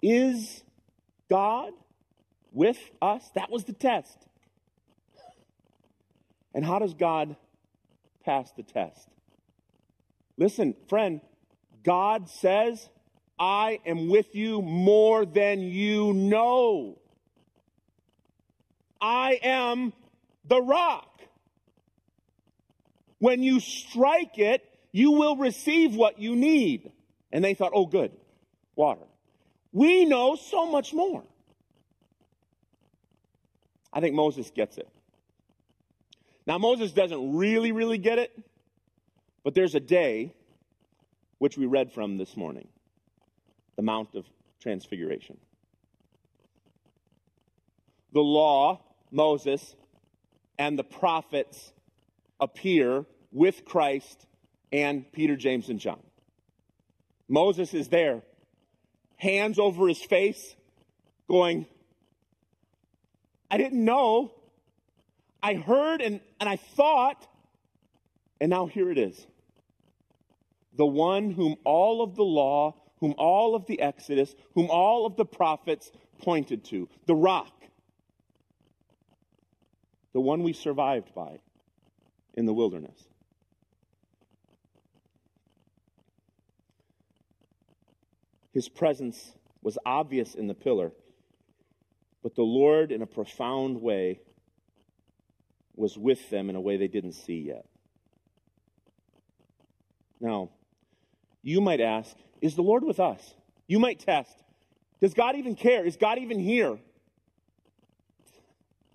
Is 0.03 0.64
God 1.29 1.73
with 2.53 2.79
us? 3.03 3.29
That 3.35 3.51
was 3.51 3.65
the 3.65 3.73
test. 3.73 4.17
And 6.55 6.65
how 6.65 6.79
does 6.79 6.95
God 6.95 7.37
pass 8.25 8.51
the 8.53 8.63
test? 8.63 9.09
Listen, 10.37 10.75
friend, 10.89 11.21
God 11.83 12.29
says, 12.29 12.89
I 13.39 13.81
am 13.85 14.09
with 14.09 14.35
you 14.35 14.63
more 14.63 15.27
than 15.27 15.61
you 15.61 16.13
know. 16.13 16.99
I 19.01 19.39
am 19.43 19.93
the 20.45 20.63
rock. 20.63 21.11
When 23.19 23.43
you 23.43 23.61
strike 23.61 24.39
it, 24.39 24.63
you 24.93 25.13
will 25.13 25.37
receive 25.37 25.95
what 25.95 26.19
you 26.19 26.37
need. 26.37 26.93
And 27.33 27.45
they 27.45 27.55
thought, 27.55 27.73
oh, 27.75 27.87
good, 27.87 28.13
water. 28.77 29.07
We 29.75 30.05
know 30.05 30.37
so 30.37 30.71
much 30.71 30.95
more. 30.95 31.25
I 33.93 34.01
think 34.01 34.15
Moses 34.15 34.51
gets 34.51 34.79
it. 34.79 34.89
Now, 36.47 36.59
Moses 36.59 36.93
doesn't 36.93 37.37
really, 37.37 37.73
really 37.73 37.99
get 37.99 38.19
it, 38.19 38.31
but 39.43 39.55
there's 39.55 39.75
a 39.75 39.81
day, 39.81 40.33
which 41.39 41.59
we 41.59 41.67
read 41.67 41.93
from 41.93 42.19
this 42.19 42.37
morning 42.37 42.69
the 43.77 43.83
Mount 43.83 44.15
of 44.15 44.25
Transfiguration. 44.61 45.39
The 48.13 48.21
law, 48.21 48.81
Moses, 49.11 49.75
and 50.57 50.79
the 50.79 50.85
prophets 50.85 51.73
appear 52.39 53.07
with 53.33 53.65
Christ 53.65 54.27
and 54.71 55.11
Peter, 55.11 55.35
James, 55.35 55.69
and 55.69 55.81
John. 55.81 56.01
Moses 57.29 57.75
is 57.75 57.89
there, 57.89 58.23
hands 59.17 59.59
over 59.59 59.89
his 59.89 60.03
face, 60.03 60.55
going, 61.29 61.67
I 63.51 63.57
didn't 63.57 63.85
know. 63.85 64.33
I 65.43 65.55
heard 65.55 66.01
and, 66.01 66.21
and 66.41 66.49
I 66.49 66.57
thought, 66.57 67.27
and 68.41 68.51
now 68.51 68.67
here 68.67 68.91
it 68.91 68.99
is. 68.99 69.27
The 70.77 70.87
one 70.87 71.31
whom 71.31 71.57
all 71.65 72.03
of 72.03 72.17
the 72.17 72.25
law, 72.25 72.75
whom 72.99 73.15
all 73.19 73.55
of 73.55 73.67
the 73.67 73.81
Exodus, 73.81 74.35
whom 74.55 74.71
all 74.71 75.07
of 75.07 75.17
the 75.17 75.25
prophets 75.25 75.93
pointed 76.23 76.65
to, 76.65 76.89
the 77.07 77.15
rock, 77.15 77.53
the 80.13 80.21
one 80.21 80.43
we 80.43 80.53
survived 80.53 81.15
by 81.15 81.39
in 82.35 82.47
the 82.47 82.55
wilderness. 82.55 82.99
His 88.55 88.69
presence 88.69 89.33
was 89.63 89.77
obvious 89.85 90.37
in 90.37 90.47
the 90.47 90.55
pillar, 90.55 90.93
but 92.23 92.37
the 92.37 92.43
Lord, 92.43 92.93
in 92.93 93.03
a 93.03 93.07
profound 93.07 93.83
way, 93.83 94.21
was 95.75 95.99
with 95.99 96.31
them 96.31 96.49
in 96.49 96.55
a 96.55 96.61
way 96.61 96.77
they 96.77 96.87
didn't 96.87 97.13
see 97.13 97.41
yet. 97.41 97.67
Now, 100.21 100.51
you 101.43 101.61
might 101.61 101.81
ask, 101.81 102.17
is 102.41 102.55
the 102.55 102.63
Lord 102.63 102.85
with 102.85 103.01
us? 103.01 103.35
You 103.67 103.81
might 103.81 103.99
test, 103.99 104.33
does 105.01 105.15
God 105.15 105.35
even 105.35 105.57
care? 105.57 105.85
Is 105.85 105.97
God 105.97 106.19
even 106.19 106.39
here? 106.39 106.79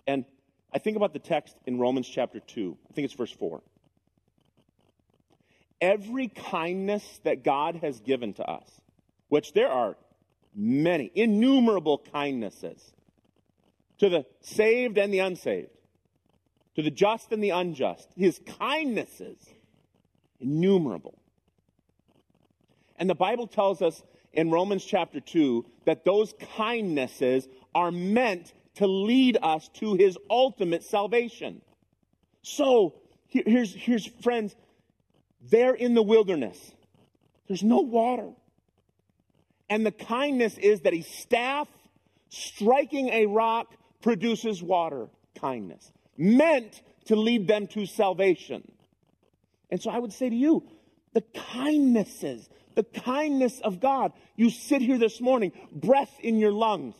And 0.06 0.24
I 0.72 0.78
think 0.78 0.96
about 0.96 1.12
the 1.12 1.18
text 1.18 1.54
in 1.66 1.78
Romans 1.78 2.08
chapter 2.08 2.40
2. 2.40 2.78
I 2.88 2.92
think 2.94 3.04
it's 3.04 3.14
verse 3.14 3.30
4. 3.30 3.60
Every 5.82 6.28
kindness 6.28 7.20
that 7.24 7.44
God 7.44 7.76
has 7.76 8.00
given 8.00 8.32
to 8.34 8.44
us, 8.44 8.80
which 9.30 9.54
there 9.54 9.68
are 9.68 9.96
many, 10.54 11.10
innumerable 11.14 11.98
kindnesses 12.12 12.92
to 13.98 14.10
the 14.10 14.26
saved 14.40 14.98
and 14.98 15.14
the 15.14 15.20
unsaved, 15.20 15.70
to 16.74 16.82
the 16.82 16.90
just 16.90 17.32
and 17.32 17.42
the 17.42 17.50
unjust, 17.50 18.08
his 18.16 18.40
kindnesses, 18.58 19.38
innumerable. 20.40 21.18
And 22.96 23.08
the 23.08 23.14
Bible 23.14 23.46
tells 23.46 23.80
us 23.80 24.02
in 24.32 24.50
Romans 24.50 24.84
chapter 24.84 25.20
2 25.20 25.64
that 25.86 26.04
those 26.04 26.34
kindnesses 26.56 27.48
are 27.74 27.90
meant 27.90 28.52
to 28.74 28.86
lead 28.86 29.38
us 29.42 29.68
to 29.74 29.94
his 29.94 30.18
ultimate 30.28 30.82
salvation. 30.82 31.62
So, 32.42 32.94
here's, 33.28 33.74
here's 33.74 34.06
friends, 34.06 34.56
they're 35.40 35.74
in 35.74 35.94
the 35.94 36.02
wilderness. 36.02 36.74
There's 37.48 37.62
no 37.62 37.80
water. 37.80 38.30
And 39.70 39.86
the 39.86 39.92
kindness 39.92 40.58
is 40.58 40.80
that 40.80 40.92
a 40.92 41.02
staff 41.02 41.68
striking 42.28 43.08
a 43.08 43.26
rock 43.26 43.72
produces 44.02 44.62
water. 44.62 45.08
Kindness. 45.40 45.92
Meant 46.18 46.82
to 47.06 47.16
lead 47.16 47.46
them 47.46 47.68
to 47.68 47.86
salvation. 47.86 48.70
And 49.70 49.80
so 49.80 49.90
I 49.90 49.98
would 49.98 50.12
say 50.12 50.28
to 50.28 50.34
you, 50.34 50.64
the 51.14 51.22
kindnesses, 51.32 52.48
the 52.74 52.82
kindness 52.82 53.60
of 53.60 53.80
God. 53.80 54.12
You 54.36 54.50
sit 54.50 54.82
here 54.82 54.98
this 54.98 55.20
morning, 55.20 55.52
breath 55.72 56.12
in 56.20 56.38
your 56.38 56.52
lungs. 56.52 56.94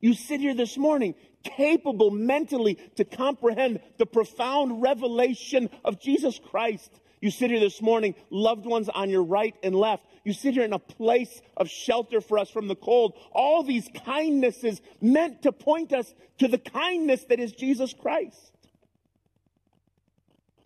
You 0.00 0.14
sit 0.14 0.40
here 0.40 0.54
this 0.54 0.76
morning, 0.76 1.14
capable 1.42 2.10
mentally 2.10 2.78
to 2.96 3.04
comprehend 3.04 3.80
the 3.98 4.06
profound 4.06 4.82
revelation 4.82 5.70
of 5.84 6.00
Jesus 6.00 6.38
Christ. 6.38 6.90
You 7.20 7.30
sit 7.30 7.50
here 7.50 7.60
this 7.60 7.82
morning, 7.82 8.14
loved 8.30 8.64
ones 8.64 8.88
on 8.88 9.10
your 9.10 9.24
right 9.24 9.54
and 9.62 9.74
left. 9.74 10.04
You 10.24 10.32
sit 10.32 10.54
here 10.54 10.64
in 10.64 10.72
a 10.72 10.78
place 10.78 11.40
of 11.56 11.68
shelter 11.68 12.20
for 12.20 12.38
us 12.38 12.50
from 12.50 12.68
the 12.68 12.76
cold. 12.76 13.14
All 13.32 13.62
these 13.62 13.88
kindnesses 14.04 14.80
meant 15.00 15.42
to 15.42 15.52
point 15.52 15.92
us 15.92 16.12
to 16.38 16.48
the 16.48 16.58
kindness 16.58 17.24
that 17.24 17.40
is 17.40 17.52
Jesus 17.52 17.92
Christ. 17.92 18.52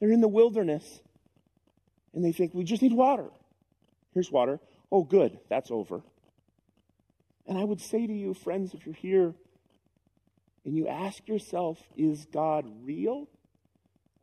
They're 0.00 0.10
in 0.10 0.20
the 0.20 0.28
wilderness 0.28 1.00
and 2.12 2.24
they 2.24 2.32
think, 2.32 2.52
we 2.54 2.64
just 2.64 2.82
need 2.82 2.92
water. 2.92 3.30
Here's 4.12 4.30
water. 4.30 4.60
Oh, 4.90 5.04
good, 5.04 5.38
that's 5.48 5.70
over. 5.70 6.02
And 7.46 7.56
I 7.56 7.64
would 7.64 7.80
say 7.80 8.06
to 8.06 8.12
you, 8.12 8.34
friends, 8.34 8.74
if 8.74 8.84
you're 8.84 8.94
here 8.94 9.34
and 10.64 10.76
you 10.76 10.88
ask 10.88 11.26
yourself, 11.26 11.78
is 11.96 12.26
God 12.26 12.66
real? 12.84 13.28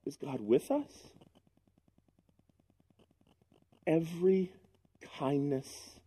Is 0.05 0.15
God 0.15 0.41
with 0.41 0.69
us? 0.69 0.91
Every 3.89 4.51
kindness 5.17 5.99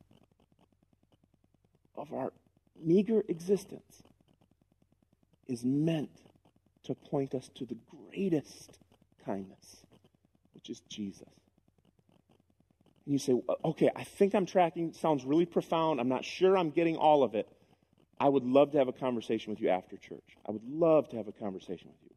of 1.96 2.12
our 2.12 2.32
meager 2.80 3.24
existence 3.26 4.04
is 5.48 5.64
meant 5.64 6.10
to 6.84 6.94
point 6.94 7.34
us 7.34 7.50
to 7.56 7.66
the 7.66 7.76
greatest 8.08 8.78
kindness, 9.26 9.82
which 10.54 10.70
is 10.70 10.78
Jesus. 10.88 11.26
And 13.04 13.14
you 13.14 13.18
say, 13.18 13.34
okay, 13.64 13.90
I 13.96 14.04
think 14.04 14.36
I'm 14.36 14.46
tracking. 14.46 14.92
Sounds 14.92 15.24
really 15.24 15.46
profound. 15.46 15.98
I'm 15.98 16.08
not 16.08 16.24
sure 16.24 16.56
I'm 16.56 16.70
getting 16.70 16.96
all 16.96 17.24
of 17.24 17.34
it. 17.34 17.48
I 18.20 18.28
would 18.28 18.44
love 18.44 18.70
to 18.72 18.78
have 18.78 18.86
a 18.86 18.92
conversation 18.92 19.52
with 19.52 19.60
you 19.60 19.70
after 19.70 19.96
church. 19.96 20.36
I 20.46 20.52
would 20.52 20.62
love 20.70 21.08
to 21.08 21.16
have 21.16 21.26
a 21.26 21.32
conversation 21.32 21.88
with 21.88 21.98
you 22.04 22.11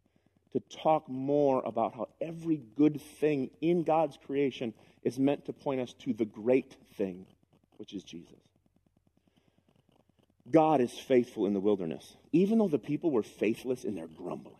to 0.55 0.61
talk 0.77 1.09
more 1.09 1.61
about 1.65 1.93
how 1.93 2.07
every 2.21 2.61
good 2.77 3.01
thing 3.19 3.49
in 3.59 3.83
God's 3.83 4.17
creation 4.25 4.73
is 5.03 5.19
meant 5.19 5.43
to 5.47 5.53
point 5.53 5.81
us 5.81 5.91
to 5.99 6.13
the 6.13 6.23
great 6.23 6.77
thing, 6.93 7.25
which 7.75 7.93
is 7.93 8.05
Jesus. 8.05 8.39
God 10.49 10.79
is 10.79 10.93
faithful 10.93 11.45
in 11.45 11.53
the 11.53 11.59
wilderness, 11.59 12.15
even 12.31 12.57
though 12.57 12.69
the 12.69 12.79
people 12.79 13.11
were 13.11 13.21
faithless 13.21 13.83
in 13.83 13.95
their 13.95 14.07
grumbling. 14.07 14.55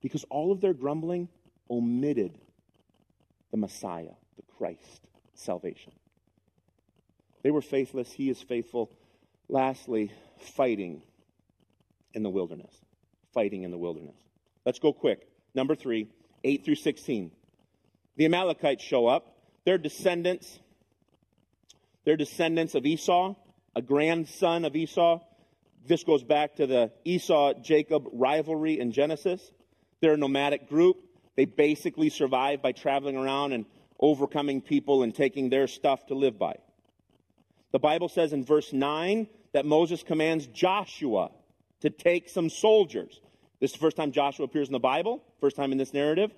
Because 0.00 0.24
all 0.30 0.50
of 0.50 0.62
their 0.62 0.72
grumbling 0.72 1.28
omitted 1.68 2.38
the 3.50 3.58
Messiah, 3.58 4.14
the 4.36 4.44
Christ, 4.56 5.02
salvation. 5.34 5.92
They 7.42 7.50
were 7.50 7.60
faithless. 7.60 8.10
He 8.12 8.30
is 8.30 8.40
faithful. 8.40 8.90
Lastly, 9.50 10.10
fighting 10.38 11.02
in 12.14 12.22
the 12.22 12.30
wilderness. 12.30 12.74
Fighting 13.32 13.62
in 13.62 13.70
the 13.70 13.78
wilderness. 13.78 14.16
Let's 14.64 14.78
go 14.78 14.92
quick. 14.92 15.26
Number 15.54 15.74
three, 15.74 16.08
8 16.44 16.64
through 16.64 16.76
16. 16.76 17.30
The 18.16 18.24
Amalekites 18.24 18.82
show 18.82 19.06
up. 19.06 19.36
They're 19.64 19.78
descendants. 19.78 20.58
They're 22.04 22.16
descendants 22.16 22.74
of 22.74 22.84
Esau, 22.84 23.34
a 23.76 23.82
grandson 23.82 24.64
of 24.64 24.74
Esau. 24.74 25.20
This 25.86 26.04
goes 26.04 26.22
back 26.22 26.56
to 26.56 26.66
the 26.66 26.92
Esau 27.04 27.54
Jacob 27.62 28.08
rivalry 28.12 28.78
in 28.78 28.92
Genesis. 28.92 29.52
They're 30.00 30.14
a 30.14 30.18
nomadic 30.18 30.68
group. 30.68 30.96
They 31.36 31.44
basically 31.44 32.10
survive 32.10 32.60
by 32.60 32.72
traveling 32.72 33.16
around 33.16 33.52
and 33.52 33.66
overcoming 33.98 34.60
people 34.60 35.02
and 35.02 35.14
taking 35.14 35.48
their 35.48 35.66
stuff 35.66 36.06
to 36.06 36.14
live 36.14 36.38
by. 36.38 36.56
The 37.70 37.78
Bible 37.78 38.08
says 38.08 38.32
in 38.32 38.44
verse 38.44 38.72
9 38.72 39.28
that 39.52 39.64
Moses 39.64 40.02
commands 40.02 40.46
Joshua 40.48 41.30
to 41.82 41.90
take 41.90 42.28
some 42.28 42.48
soldiers. 42.48 43.20
This 43.60 43.70
is 43.70 43.74
the 43.74 43.80
first 43.80 43.96
time 43.96 44.12
Joshua 44.12 44.44
appears 44.44 44.68
in 44.68 44.72
the 44.72 44.80
Bible, 44.80 45.22
first 45.40 45.56
time 45.56 45.72
in 45.72 45.78
this 45.78 45.92
narrative. 45.92 46.32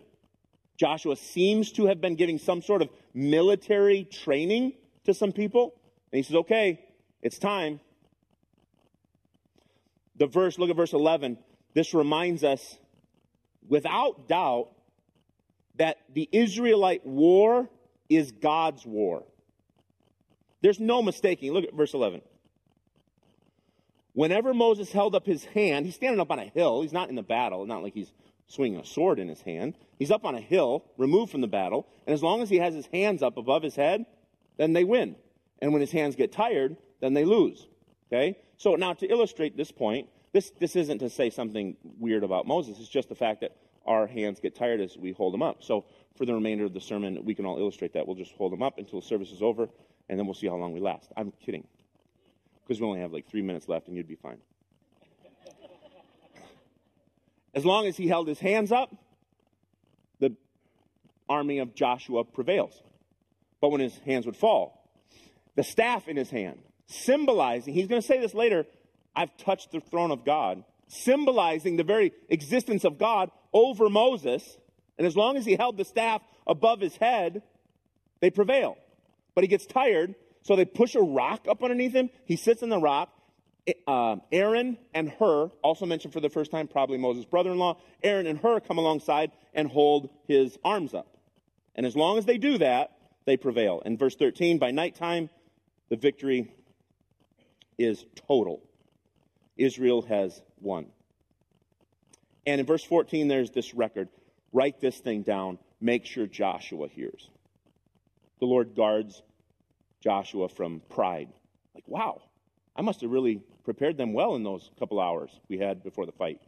Joshua 0.76 1.16
seems 1.16 1.70
to 1.72 1.87
have 1.87 2.00
been 2.00 2.16
giving 2.16 2.38
some 2.38 2.61
sort 2.61 2.83
of 2.83 2.88
military 3.12 4.04
training 4.04 4.72
to 5.04 5.14
some 5.14 5.33
people. 5.33 5.74
And 6.12 6.18
he 6.18 6.22
says, 6.22 6.37
okay, 6.37 6.85
it's 7.22 7.38
time. 7.38 7.80
The 10.16 10.26
verse, 10.26 10.59
look 10.59 10.70
at 10.70 10.76
verse 10.76 10.92
11. 10.92 11.38
This 11.74 11.94
reminds 11.94 12.42
us, 12.42 12.78
without 13.68 14.28
doubt, 14.28 14.70
that 15.76 15.98
the 16.12 16.28
Israelite 16.33 17.07
war 17.07 17.68
is 18.09 18.32
God's 18.32 18.86
war. 18.86 19.24
There's 20.62 20.80
no 20.80 21.03
mistaking. 21.03 21.53
Look 21.53 21.64
at 21.64 21.74
verse 21.74 21.95
11. 21.95 22.22
Whenever 24.14 24.54
Moses 24.54 24.92
held 24.92 25.14
up 25.14 25.26
his 25.26 25.44
hand, 25.44 25.84
he's 25.86 25.96
standing 25.96 26.20
up 26.20 26.30
on 26.30 26.38
a 26.38 26.46
hill. 26.46 26.82
He's 26.82 26.92
not 26.92 27.08
in 27.08 27.16
the 27.16 27.22
battle, 27.22 27.66
not 27.66 27.82
like 27.82 27.94
he's 27.94 28.12
swinging 28.46 28.78
a 28.78 28.84
sword 28.84 29.18
in 29.18 29.28
his 29.28 29.42
hand. 29.42 29.74
He's 29.98 30.10
up 30.10 30.24
on 30.24 30.34
a 30.34 30.40
hill, 30.40 30.84
removed 30.96 31.32
from 31.32 31.40
the 31.40 31.48
battle, 31.48 31.86
and 32.06 32.14
as 32.14 32.22
long 32.22 32.40
as 32.40 32.48
he 32.48 32.58
has 32.58 32.74
his 32.74 32.86
hands 32.86 33.22
up 33.22 33.36
above 33.36 33.62
his 33.62 33.74
head, 33.74 34.06
then 34.56 34.72
they 34.72 34.84
win. 34.84 35.16
And 35.60 35.72
when 35.72 35.80
his 35.80 35.90
hands 35.90 36.14
get 36.14 36.32
tired, 36.32 36.76
then 37.00 37.14
they 37.14 37.24
lose. 37.24 37.66
Okay? 38.12 38.38
So 38.56 38.76
now 38.76 38.92
to 38.94 39.06
illustrate 39.06 39.56
this 39.56 39.72
point, 39.72 40.08
this, 40.32 40.50
this 40.60 40.76
isn't 40.76 40.98
to 40.98 41.10
say 41.10 41.30
something 41.30 41.76
weird 41.98 42.22
about 42.22 42.46
Moses. 42.46 42.78
It's 42.78 42.88
just 42.88 43.08
the 43.08 43.14
fact 43.14 43.40
that 43.40 43.56
our 43.86 44.06
hands 44.06 44.40
get 44.40 44.54
tired 44.54 44.80
as 44.80 44.96
we 44.96 45.12
hold 45.12 45.34
them 45.34 45.42
up. 45.42 45.62
So 45.62 45.84
for 46.16 46.24
the 46.24 46.34
remainder 46.34 46.64
of 46.64 46.72
the 46.72 46.80
sermon, 46.80 47.24
we 47.24 47.34
can 47.34 47.46
all 47.46 47.58
illustrate 47.58 47.92
that. 47.94 48.06
We'll 48.06 48.16
just 48.16 48.32
hold 48.32 48.52
them 48.52 48.62
up 48.62 48.78
until 48.78 49.00
service 49.00 49.30
is 49.30 49.42
over, 49.42 49.68
and 50.08 50.18
then 50.18 50.26
we'll 50.26 50.34
see 50.34 50.46
how 50.46 50.56
long 50.56 50.72
we 50.72 50.80
last. 50.80 51.10
I'm 51.16 51.32
kidding. 51.44 51.66
Because 52.66 52.80
we 52.80 52.86
only 52.86 53.00
have 53.00 53.12
like 53.12 53.28
three 53.28 53.42
minutes 53.42 53.68
left, 53.68 53.88
and 53.88 53.96
you'd 53.96 54.08
be 54.08 54.16
fine. 54.16 54.38
As 57.54 57.64
long 57.64 57.86
as 57.86 57.96
he 57.96 58.08
held 58.08 58.26
his 58.26 58.40
hands 58.40 58.72
up, 58.72 58.94
the 60.18 60.34
army 61.28 61.58
of 61.58 61.74
Joshua 61.74 62.24
prevails. 62.24 62.82
But 63.60 63.70
when 63.70 63.80
his 63.80 63.96
hands 63.98 64.26
would 64.26 64.36
fall, 64.36 64.90
the 65.54 65.62
staff 65.62 66.08
in 66.08 66.16
his 66.16 66.30
hand, 66.30 66.58
symbolizing, 66.86 67.74
he's 67.74 67.86
going 67.86 68.00
to 68.00 68.06
say 68.06 68.18
this 68.18 68.34
later, 68.34 68.66
I've 69.14 69.36
touched 69.36 69.70
the 69.70 69.80
throne 69.80 70.10
of 70.10 70.24
God, 70.24 70.64
symbolizing 70.88 71.76
the 71.76 71.84
very 71.84 72.12
existence 72.28 72.84
of 72.84 72.98
God 72.98 73.30
over 73.52 73.88
Moses. 73.88 74.58
And 74.98 75.06
as 75.06 75.16
long 75.16 75.36
as 75.36 75.44
he 75.44 75.54
held 75.54 75.76
the 75.76 75.84
staff 75.84 76.22
above 76.46 76.80
his 76.80 76.96
head, 76.96 77.42
they 78.20 78.30
prevail. 78.30 78.76
But 79.34 79.44
he 79.44 79.48
gets 79.48 79.66
tired, 79.66 80.14
so 80.45 80.57
they 80.57 80.64
push 80.64 80.95
a 80.95 81.01
rock 81.01 81.47
up 81.49 81.62
underneath 81.62 81.92
him. 81.92 82.11
He 82.26 82.36
sits 82.36 82.62
in 82.62 82.68
the 82.68 82.78
rock. 82.78 83.11
Uh, 83.86 84.16
Aaron 84.30 84.76
and 84.92 85.09
Hur, 85.09 85.51
also 85.62 85.86
mentioned 85.86 86.12
for 86.12 86.20
the 86.20 86.28
first 86.28 86.51
time, 86.51 86.68
probably 86.68 86.99
Moses' 86.99 87.24
brother 87.24 87.51
in 87.51 87.59
law, 87.59 87.78
Aaron 88.03 88.26
and 88.26 88.38
Hur 88.38 88.61
come 88.61 88.76
alongside 88.76 89.32
and 89.55 89.68
hold 89.68 90.11
his 90.28 90.59
arms 90.62 90.92
up. 90.92 91.16
And 91.74 91.86
as 91.86 91.97
long 91.97 92.18
as 92.18 92.26
they 92.26 92.36
do 92.36 92.59
that, 92.59 92.92
they 93.24 93.38
prevail. 93.38 93.80
In 93.86 93.97
verse 93.97 94.16
13, 94.16 94.59
by 94.59 94.70
nighttime, 94.70 95.30
the 95.88 95.97
victory 95.97 96.53
is 97.78 98.05
total. 98.28 98.62
Israel 99.57 100.03
has 100.03 100.42
won. 100.61 100.86
And 102.47 102.61
in 102.61 102.66
verse 102.66 102.84
14, 102.84 103.28
there's 103.28 103.51
this 103.51 103.72
record. 103.72 104.11
Write 104.53 104.78
this 104.78 104.99
thing 104.99 105.22
down. 105.22 105.59
Make 105.80 106.05
sure 106.05 106.26
Joshua 106.26 106.88
hears. 106.88 107.30
The 108.40 108.47
Lord 108.47 108.74
guards 108.76 109.22
Joshua 110.05 110.50
from 110.50 110.82
pride. 110.90 111.30
Like, 111.74 111.84
wow, 111.88 112.20
I 112.76 112.82
must 112.82 113.00
have 113.00 113.11
really 113.11 113.40
prepared 113.64 113.96
them 113.96 114.12
well 114.12 114.34
in 114.34 114.44
those 114.44 114.70
couple 114.78 115.00
hours 115.00 115.30
we 115.48 115.57
had 115.57 115.82
before 115.82 116.05
the 116.05 116.12
fight. 116.12 116.42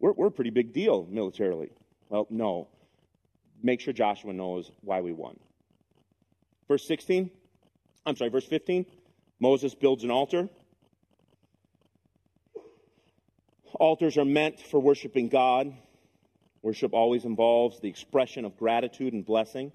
We're, 0.00 0.10
we're 0.10 0.26
a 0.26 0.32
pretty 0.32 0.50
big 0.50 0.72
deal 0.72 1.06
militarily. 1.08 1.70
Well, 2.08 2.26
no. 2.30 2.66
Make 3.62 3.80
sure 3.80 3.94
Joshua 3.94 4.32
knows 4.32 4.72
why 4.80 5.02
we 5.02 5.12
won. 5.12 5.38
Verse 6.66 6.84
16, 6.88 7.30
I'm 8.04 8.16
sorry, 8.16 8.30
verse 8.30 8.46
15 8.46 8.86
Moses 9.38 9.74
builds 9.76 10.02
an 10.02 10.10
altar. 10.10 10.48
Altars 13.74 14.18
are 14.18 14.24
meant 14.24 14.58
for 14.58 14.80
worshiping 14.80 15.28
God. 15.28 15.72
Worship 16.62 16.92
always 16.92 17.24
involves 17.24 17.80
the 17.80 17.88
expression 17.88 18.44
of 18.44 18.56
gratitude 18.56 19.12
and 19.12 19.24
blessing. 19.24 19.70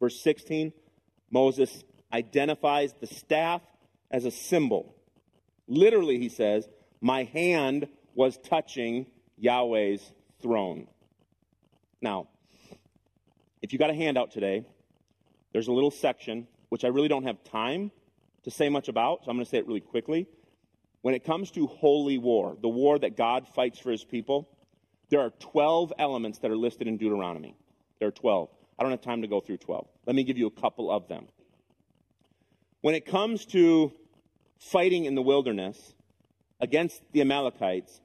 Verse 0.00 0.20
16, 0.22 0.72
Moses 1.32 1.82
identifies 2.12 2.94
the 3.00 3.06
staff 3.08 3.62
as 4.10 4.24
a 4.24 4.30
symbol. 4.30 4.94
Literally, 5.66 6.18
he 6.18 6.28
says, 6.28 6.68
My 7.00 7.24
hand 7.24 7.88
was 8.14 8.36
touching 8.36 9.06
Yahweh's 9.38 10.12
throne. 10.40 10.86
Now, 12.00 12.28
if 13.62 13.72
you 13.72 13.78
got 13.78 13.90
a 13.90 13.94
handout 13.94 14.30
today, 14.30 14.66
there's 15.52 15.68
a 15.68 15.72
little 15.72 15.90
section 15.90 16.46
which 16.68 16.84
I 16.84 16.88
really 16.88 17.08
don't 17.08 17.24
have 17.24 17.42
time 17.44 17.90
to 18.44 18.50
say 18.50 18.68
much 18.68 18.88
about, 18.88 19.24
so 19.24 19.30
I'm 19.30 19.36
going 19.36 19.44
to 19.44 19.50
say 19.50 19.58
it 19.58 19.66
really 19.66 19.80
quickly. 19.80 20.26
When 21.02 21.14
it 21.14 21.24
comes 21.24 21.50
to 21.52 21.66
holy 21.66 22.18
war, 22.18 22.56
the 22.60 22.68
war 22.68 22.98
that 22.98 23.16
God 23.16 23.48
fights 23.48 23.78
for 23.78 23.90
his 23.90 24.04
people, 24.04 24.48
there 25.10 25.20
are 25.20 25.30
12 25.30 25.92
elements 25.98 26.38
that 26.38 26.50
are 26.50 26.56
listed 26.56 26.88
in 26.88 26.96
Deuteronomy. 26.96 27.56
There 27.98 28.08
are 28.08 28.12
12. 28.12 28.48
I 28.78 28.82
don't 28.82 28.90
have 28.90 29.02
time 29.02 29.22
to 29.22 29.28
go 29.28 29.40
through 29.40 29.58
12. 29.58 29.86
Let 30.06 30.16
me 30.16 30.24
give 30.24 30.38
you 30.38 30.46
a 30.46 30.60
couple 30.60 30.90
of 30.90 31.08
them. 31.08 31.26
When 32.80 32.94
it 32.94 33.06
comes 33.06 33.46
to 33.46 33.92
fighting 34.58 35.04
in 35.04 35.14
the 35.14 35.22
wilderness 35.22 35.94
against 36.60 37.00
the 37.12 37.20
Amalekites, 37.20 38.00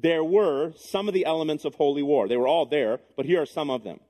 there 0.00 0.22
were 0.22 0.72
some 0.76 1.08
of 1.08 1.14
the 1.14 1.26
elements 1.26 1.64
of 1.64 1.74
holy 1.74 2.02
war. 2.02 2.28
They 2.28 2.36
were 2.36 2.48
all 2.48 2.66
there, 2.66 3.00
but 3.16 3.26
here 3.26 3.42
are 3.42 3.46
some 3.46 3.70
of 3.70 3.84
them. 3.84 4.00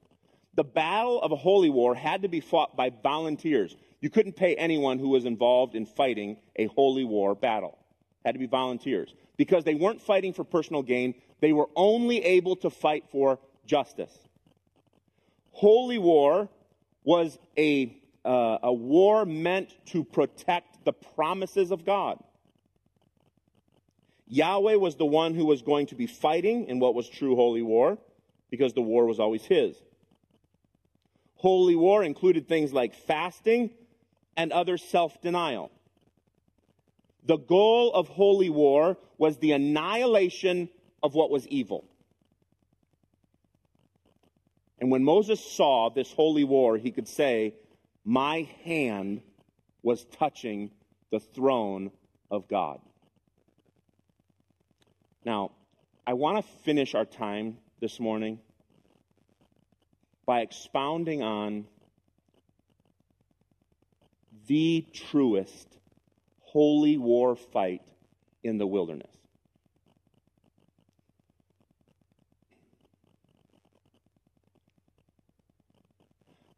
The 0.54 0.64
battle 0.64 1.20
of 1.22 1.32
a 1.32 1.36
holy 1.36 1.70
war 1.70 1.94
had 1.94 2.22
to 2.22 2.28
be 2.28 2.40
fought 2.40 2.76
by 2.76 2.90
volunteers. 2.90 3.76
You 4.00 4.11
couldn't 4.11 4.36
pay 4.36 4.54
anyone 4.54 4.98
who 4.98 5.09
was 5.09 5.24
involved 5.24 5.74
in 5.74 5.86
fighting 5.86 6.38
a 6.56 6.66
holy 6.66 7.04
war 7.04 7.34
battle. 7.34 7.78
Had 8.24 8.32
to 8.32 8.38
be 8.38 8.46
volunteers. 8.46 9.14
Because 9.36 9.64
they 9.64 9.74
weren't 9.74 10.02
fighting 10.02 10.32
for 10.32 10.44
personal 10.44 10.82
gain, 10.82 11.14
they 11.40 11.52
were 11.52 11.68
only 11.76 12.24
able 12.24 12.56
to 12.56 12.70
fight 12.70 13.04
for 13.11 13.38
justice. 13.66 14.16
Holy 15.59 15.98
war 15.98 16.48
was 17.02 17.36
a, 17.59 17.92
uh, 18.24 18.59
a 18.62 18.72
war 18.72 19.26
meant 19.26 19.74
to 19.86 20.04
protect 20.04 20.84
the 20.84 20.92
promises 20.92 21.72
of 21.72 21.84
God. 21.84 22.22
Yahweh 24.28 24.76
was 24.76 24.94
the 24.94 25.04
one 25.04 25.34
who 25.34 25.44
was 25.44 25.62
going 25.62 25.86
to 25.86 25.96
be 25.96 26.06
fighting 26.06 26.66
in 26.66 26.78
what 26.78 26.94
was 26.94 27.09
true 27.09 27.34
holy 27.34 27.62
war 27.62 27.98
because 28.50 28.72
the 28.72 28.80
war 28.80 29.04
was 29.04 29.18
always 29.18 29.44
his. 29.46 29.76
Holy 31.34 31.74
war 31.74 32.04
included 32.04 32.46
things 32.46 32.72
like 32.72 32.94
fasting 32.94 33.70
and 34.36 34.52
other 34.52 34.78
self 34.78 35.20
denial. 35.20 35.72
The 37.24 37.36
goal 37.36 37.92
of 37.92 38.06
holy 38.06 38.48
war 38.48 38.96
was 39.18 39.38
the 39.38 39.50
annihilation 39.50 40.68
of 41.02 41.16
what 41.16 41.30
was 41.30 41.48
evil. 41.48 41.84
And 44.80 44.90
when 44.90 45.02
Moses 45.02 45.44
saw 45.44 45.90
this 45.90 46.12
holy 46.12 46.44
war, 46.44 46.76
he 46.76 46.90
could 46.90 47.08
say, 47.08 47.54
My 48.04 48.48
hand 48.64 49.22
was 49.82 50.04
touching 50.04 50.70
the 51.10 51.20
throne 51.20 51.90
of 52.30 52.48
God. 52.48 52.80
Now, 55.24 55.52
I 56.06 56.14
want 56.14 56.44
to 56.44 56.52
finish 56.62 56.94
our 56.94 57.04
time 57.04 57.58
this 57.80 57.98
morning 57.98 58.38
by 60.26 60.40
expounding 60.40 61.22
on 61.22 61.66
the 64.46 64.86
truest 64.92 65.66
holy 66.40 66.96
war 66.96 67.36
fight 67.36 67.82
in 68.42 68.58
the 68.58 68.66
wilderness. 68.66 69.10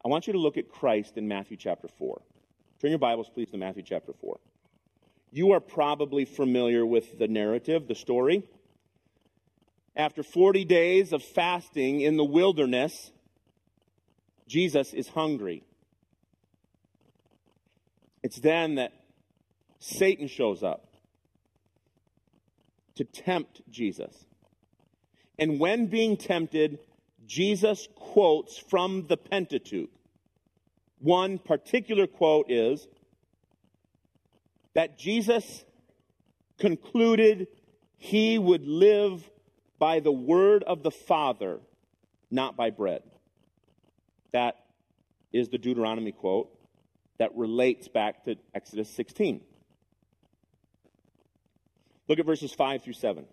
want 0.11 0.27
you 0.27 0.33
to 0.33 0.39
look 0.39 0.57
at 0.57 0.67
Christ 0.67 1.17
in 1.17 1.29
Matthew 1.29 1.55
chapter 1.55 1.87
4. 1.87 2.21
Turn 2.81 2.89
your 2.89 2.99
Bibles, 2.99 3.29
please, 3.33 3.49
to 3.51 3.57
Matthew 3.57 3.81
chapter 3.81 4.11
4. 4.11 4.37
You 5.31 5.53
are 5.53 5.61
probably 5.61 6.25
familiar 6.25 6.85
with 6.85 7.17
the 7.17 7.29
narrative, 7.29 7.87
the 7.87 7.95
story. 7.95 8.43
After 9.95 10.21
40 10.21 10.65
days 10.65 11.13
of 11.13 11.23
fasting 11.23 12.01
in 12.01 12.17
the 12.17 12.25
wilderness, 12.25 13.11
Jesus 14.49 14.93
is 14.93 15.07
hungry. 15.07 15.63
It's 18.21 18.41
then 18.41 18.75
that 18.75 18.91
Satan 19.79 20.27
shows 20.27 20.61
up 20.61 20.87
to 22.95 23.05
tempt 23.05 23.61
Jesus. 23.69 24.13
And 25.39 25.57
when 25.57 25.85
being 25.85 26.17
tempted, 26.17 26.79
Jesus 27.25 27.87
quotes 27.95 28.57
from 28.57 29.07
the 29.07 29.15
Pentateuch. 29.15 29.89
One 31.01 31.39
particular 31.39 32.05
quote 32.05 32.51
is 32.51 32.87
that 34.73 34.97
Jesus 34.97 35.65
concluded 36.59 37.47
he 37.97 38.37
would 38.37 38.67
live 38.67 39.27
by 39.79 39.99
the 39.99 40.11
word 40.11 40.63
of 40.63 40.83
the 40.83 40.91
Father, 40.91 41.59
not 42.29 42.55
by 42.55 42.69
bread. 42.69 43.01
That 44.31 44.55
is 45.33 45.49
the 45.49 45.57
Deuteronomy 45.57 46.11
quote 46.11 46.49
that 47.17 47.35
relates 47.35 47.87
back 47.87 48.23
to 48.25 48.35
Exodus 48.53 48.89
16. 48.89 49.41
Look 52.07 52.19
at 52.19 52.25
verses 52.25 52.53
5 52.53 52.83
through 52.83 52.93
7. 52.93 53.25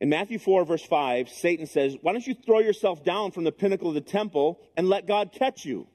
In 0.00 0.08
Matthew 0.08 0.38
4, 0.38 0.64
verse 0.64 0.84
5, 0.84 1.28
Satan 1.28 1.66
says, 1.66 1.94
Why 2.00 2.12
don't 2.12 2.26
you 2.26 2.34
throw 2.34 2.60
yourself 2.60 3.04
down 3.04 3.32
from 3.32 3.44
the 3.44 3.52
pinnacle 3.52 3.88
of 3.88 3.94
the 3.94 4.00
temple 4.00 4.58
and 4.76 4.88
let 4.88 5.06
God 5.06 5.30
catch 5.32 5.66
you? 5.66 5.86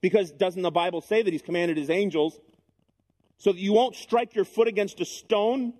Because 0.00 0.32
doesn't 0.32 0.62
the 0.62 0.70
Bible 0.70 1.00
say 1.00 1.22
that 1.22 1.32
he's 1.32 1.42
commanded 1.42 1.76
his 1.76 1.90
angels 1.90 2.38
so 3.38 3.52
that 3.52 3.58
you 3.58 3.72
won't 3.72 3.94
strike 3.94 4.34
your 4.34 4.44
foot 4.44 4.66
against 4.66 5.00
a 5.00 5.04
stone? 5.04 5.74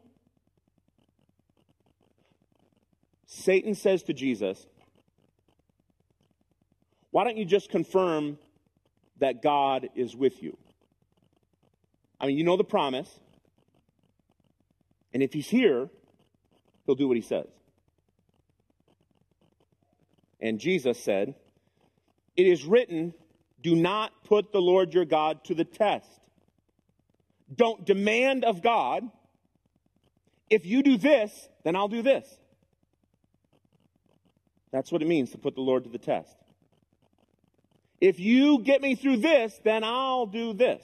Satan 3.27 3.75
says 3.75 4.05
to 4.05 4.13
Jesus, 4.13 4.65
Why 7.11 7.25
don't 7.25 7.37
you 7.37 7.45
just 7.45 7.69
confirm 7.69 8.39
that 9.19 9.43
God 9.43 9.89
is 9.97 10.15
with 10.15 10.41
you? 10.41 10.57
I 12.21 12.27
mean, 12.27 12.39
you 12.39 12.45
know 12.45 12.57
the 12.57 12.63
promise. 12.63 13.11
And 15.13 15.21
if 15.21 15.33
he's 15.33 15.49
here, 15.49 15.91
he'll 16.87 16.95
do 16.95 17.09
what 17.09 17.17
he 17.17 17.23
says. 17.23 17.47
And 20.41 20.59
Jesus 20.59 21.03
said, 21.03 21.35
It 22.37 22.47
is 22.47 22.65
written, 22.65 23.15
do 23.63 23.77
not 23.77 24.25
put 24.25 24.53
the 24.53 24.61
Lord 24.61 24.93
your 24.93 25.05
God 25.05 25.45
to 25.45 25.55
the 25.55 25.65
test. 25.65 26.09
Don't 27.55 27.85
demand 27.85 28.45
of 28.45 28.63
God, 28.63 29.09
if 30.51 30.67
you 30.67 30.83
do 30.83 30.97
this, 30.97 31.49
then 31.65 31.77
I'll 31.77 31.89
do 31.89 32.03
this. 32.03 32.27
That's 34.73 34.91
what 34.91 35.03
it 35.03 35.09
means 35.09 35.31
to 35.31 35.39
put 35.39 35.55
the 35.55 35.61
Lord 35.61 35.85
to 35.85 35.91
the 35.91 35.99
test. 35.99 36.35
If 38.01 38.19
you 38.19 38.59
get 38.59 38.83
me 38.83 38.97
through 38.97 39.19
this, 39.19 39.59
then 39.63 39.85
I'll 39.85 40.27
do 40.27 40.55
this. 40.55 40.83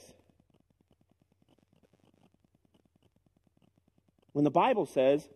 When 4.31 4.45
the 4.45 4.51
Bible 4.51 4.85
says, 4.85 5.27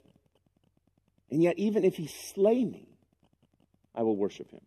and 1.34 1.42
yet 1.42 1.58
even 1.58 1.84
if 1.84 1.96
he 1.96 2.06
slay 2.06 2.64
me, 2.64 2.88
I 3.96 4.04
will 4.04 4.16
worship 4.16 4.52
him. 4.52 4.62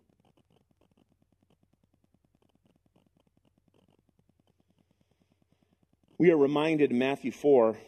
We 6.18 6.32
are 6.32 6.36
reminded 6.36 6.90
in 6.90 6.98
Matthew 6.98 7.30
4, 7.30 7.78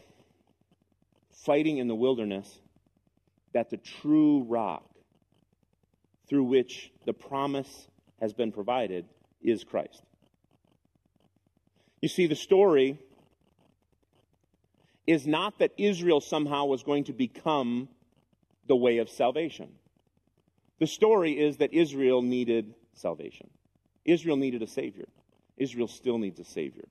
fighting 1.44 1.78
in 1.78 1.88
the 1.88 1.94
wilderness, 1.96 2.48
that 3.52 3.68
the 3.68 3.78
true 3.78 4.44
rock 4.44 4.84
through 6.28 6.44
which 6.44 6.92
the 7.04 7.12
promise 7.12 7.88
has 8.20 8.32
been 8.32 8.52
provided 8.52 9.06
is 9.42 9.64
Christ. 9.64 10.04
You 12.00 12.08
see, 12.08 12.28
the 12.28 12.36
story 12.36 13.00
is 15.04 15.26
not 15.26 15.58
that 15.58 15.72
Israel 15.76 16.20
somehow 16.20 16.66
was 16.66 16.84
going 16.84 17.02
to 17.04 17.12
become 17.12 17.88
the 18.68 18.76
way 18.76 18.98
of 18.98 19.08
salvation. 19.10 19.70
The 20.78 20.86
story 20.86 21.32
is 21.32 21.56
that 21.56 21.72
Israel 21.72 22.22
needed 22.22 22.74
salvation. 22.94 23.50
Israel 24.04 24.36
needed 24.36 24.62
a 24.62 24.66
Savior. 24.66 25.06
Israel 25.56 25.88
still 25.88 26.18
needs 26.18 26.38
a 26.38 26.44
Savior. 26.44 26.84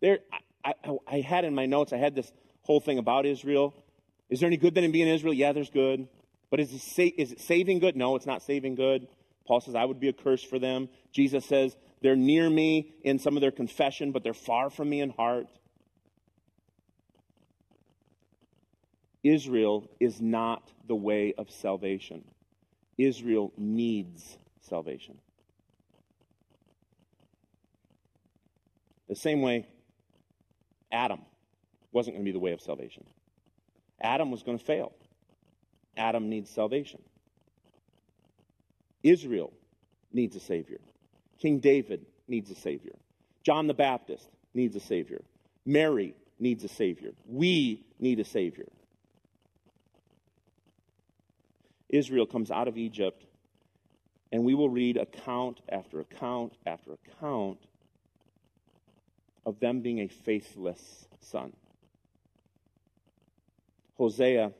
There, 0.00 0.18
I, 0.64 0.74
I, 0.84 0.96
I 1.06 1.20
had 1.20 1.44
in 1.44 1.54
my 1.54 1.66
notes, 1.66 1.92
I 1.92 1.98
had 1.98 2.14
this 2.14 2.30
whole 2.62 2.80
thing 2.80 2.98
about 2.98 3.24
Israel. 3.24 3.72
Is 4.28 4.40
there 4.40 4.48
any 4.48 4.56
good 4.56 4.74
then 4.74 4.84
in 4.84 4.92
being 4.92 5.08
Israel? 5.08 5.32
Yeah, 5.32 5.52
there's 5.52 5.70
good. 5.70 6.08
But 6.50 6.60
is 6.60 6.72
it, 6.72 6.80
sa- 6.80 7.14
is 7.16 7.32
it 7.32 7.40
saving 7.40 7.78
good? 7.78 7.96
No, 7.96 8.16
it's 8.16 8.26
not 8.26 8.42
saving 8.42 8.74
good. 8.74 9.06
Paul 9.46 9.60
says, 9.60 9.74
I 9.74 9.84
would 9.84 10.00
be 10.00 10.08
a 10.08 10.12
curse 10.12 10.42
for 10.42 10.58
them. 10.58 10.88
Jesus 11.12 11.44
says, 11.46 11.76
they're 12.02 12.16
near 12.16 12.50
me 12.50 12.92
in 13.02 13.18
some 13.18 13.36
of 13.36 13.40
their 13.40 13.50
confession, 13.50 14.12
but 14.12 14.22
they're 14.22 14.34
far 14.34 14.70
from 14.70 14.88
me 14.88 15.00
in 15.00 15.10
heart. 15.10 15.46
Israel 19.22 19.88
is 20.00 20.20
not 20.20 20.70
the 20.86 20.94
way 20.94 21.34
of 21.38 21.50
salvation. 21.50 22.24
Israel 22.98 23.52
needs 23.56 24.36
salvation. 24.60 25.18
The 29.08 29.16
same 29.16 29.42
way 29.42 29.66
Adam 30.90 31.20
wasn't 31.92 32.16
going 32.16 32.24
to 32.24 32.28
be 32.28 32.32
the 32.32 32.38
way 32.38 32.52
of 32.52 32.60
salvation. 32.60 33.04
Adam 34.00 34.30
was 34.30 34.42
going 34.42 34.58
to 34.58 34.64
fail. 34.64 34.92
Adam 35.96 36.28
needs 36.28 36.50
salvation. 36.50 37.00
Israel 39.02 39.52
needs 40.12 40.34
a 40.36 40.40
Savior. 40.40 40.78
King 41.38 41.58
David 41.58 42.06
needs 42.28 42.50
a 42.50 42.54
Savior. 42.54 42.94
John 43.42 43.66
the 43.66 43.74
Baptist 43.74 44.28
needs 44.54 44.74
a 44.76 44.80
Savior. 44.80 45.22
Mary 45.66 46.14
needs 46.38 46.64
a 46.64 46.68
Savior. 46.68 47.12
We 47.26 47.84
need 47.98 48.20
a 48.20 48.24
Savior. 48.24 48.66
Israel 51.92 52.26
comes 52.26 52.50
out 52.50 52.66
of 52.66 52.78
Egypt, 52.78 53.24
and 54.32 54.44
we 54.44 54.54
will 54.54 54.70
read 54.70 54.96
account 54.96 55.60
after 55.68 56.00
account 56.00 56.54
after 56.66 56.94
account 56.94 57.58
of 59.44 59.60
them 59.60 59.80
being 59.80 60.00
a 60.00 60.08
faithless 60.08 61.06
son. 61.20 61.52
Hosea, 63.98 64.52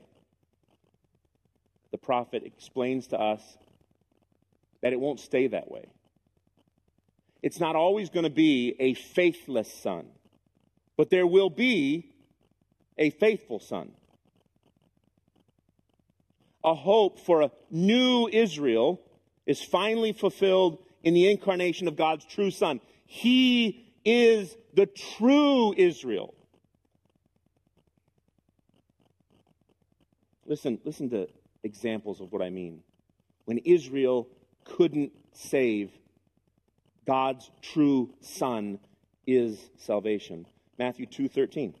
the 1.91 1.97
prophet, 1.97 2.43
explains 2.45 3.07
to 3.07 3.19
us 3.19 3.41
that 4.81 4.93
it 4.93 4.99
won't 4.99 5.19
stay 5.19 5.47
that 5.47 5.71
way. 5.71 5.85
It's 7.41 7.59
not 7.59 7.75
always 7.75 8.09
going 8.09 8.23
to 8.23 8.29
be 8.29 8.75
a 8.79 8.93
faithless 8.93 9.71
son, 9.73 10.05
but 10.95 11.09
there 11.09 11.27
will 11.27 11.49
be 11.49 12.13
a 12.97 13.09
faithful 13.09 13.59
son. 13.59 13.91
A 16.63 16.73
hope 16.73 17.19
for 17.19 17.41
a 17.41 17.51
new 17.69 18.27
Israel 18.27 19.01
is 19.45 19.61
finally 19.61 20.13
fulfilled 20.13 20.79
in 21.03 21.13
the 21.13 21.29
incarnation 21.29 21.87
of 21.87 21.95
God's 21.95 22.25
true 22.25 22.51
son. 22.51 22.79
He 23.05 23.85
is 24.05 24.55
the 24.73 24.85
true 24.85 25.73
Israel. 25.75 26.33
Listen, 30.45 30.79
listen 30.83 31.09
to 31.09 31.27
examples 31.63 32.21
of 32.21 32.31
what 32.31 32.41
I 32.41 32.49
mean. 32.49 32.81
When 33.45 33.57
Israel 33.59 34.27
couldn't 34.63 35.11
save, 35.33 35.91
God's 37.05 37.49
true 37.61 38.13
son 38.21 38.79
is 39.27 39.69
salvation. 39.77 40.45
Matthew 40.77 41.05
2:13. 41.05 41.73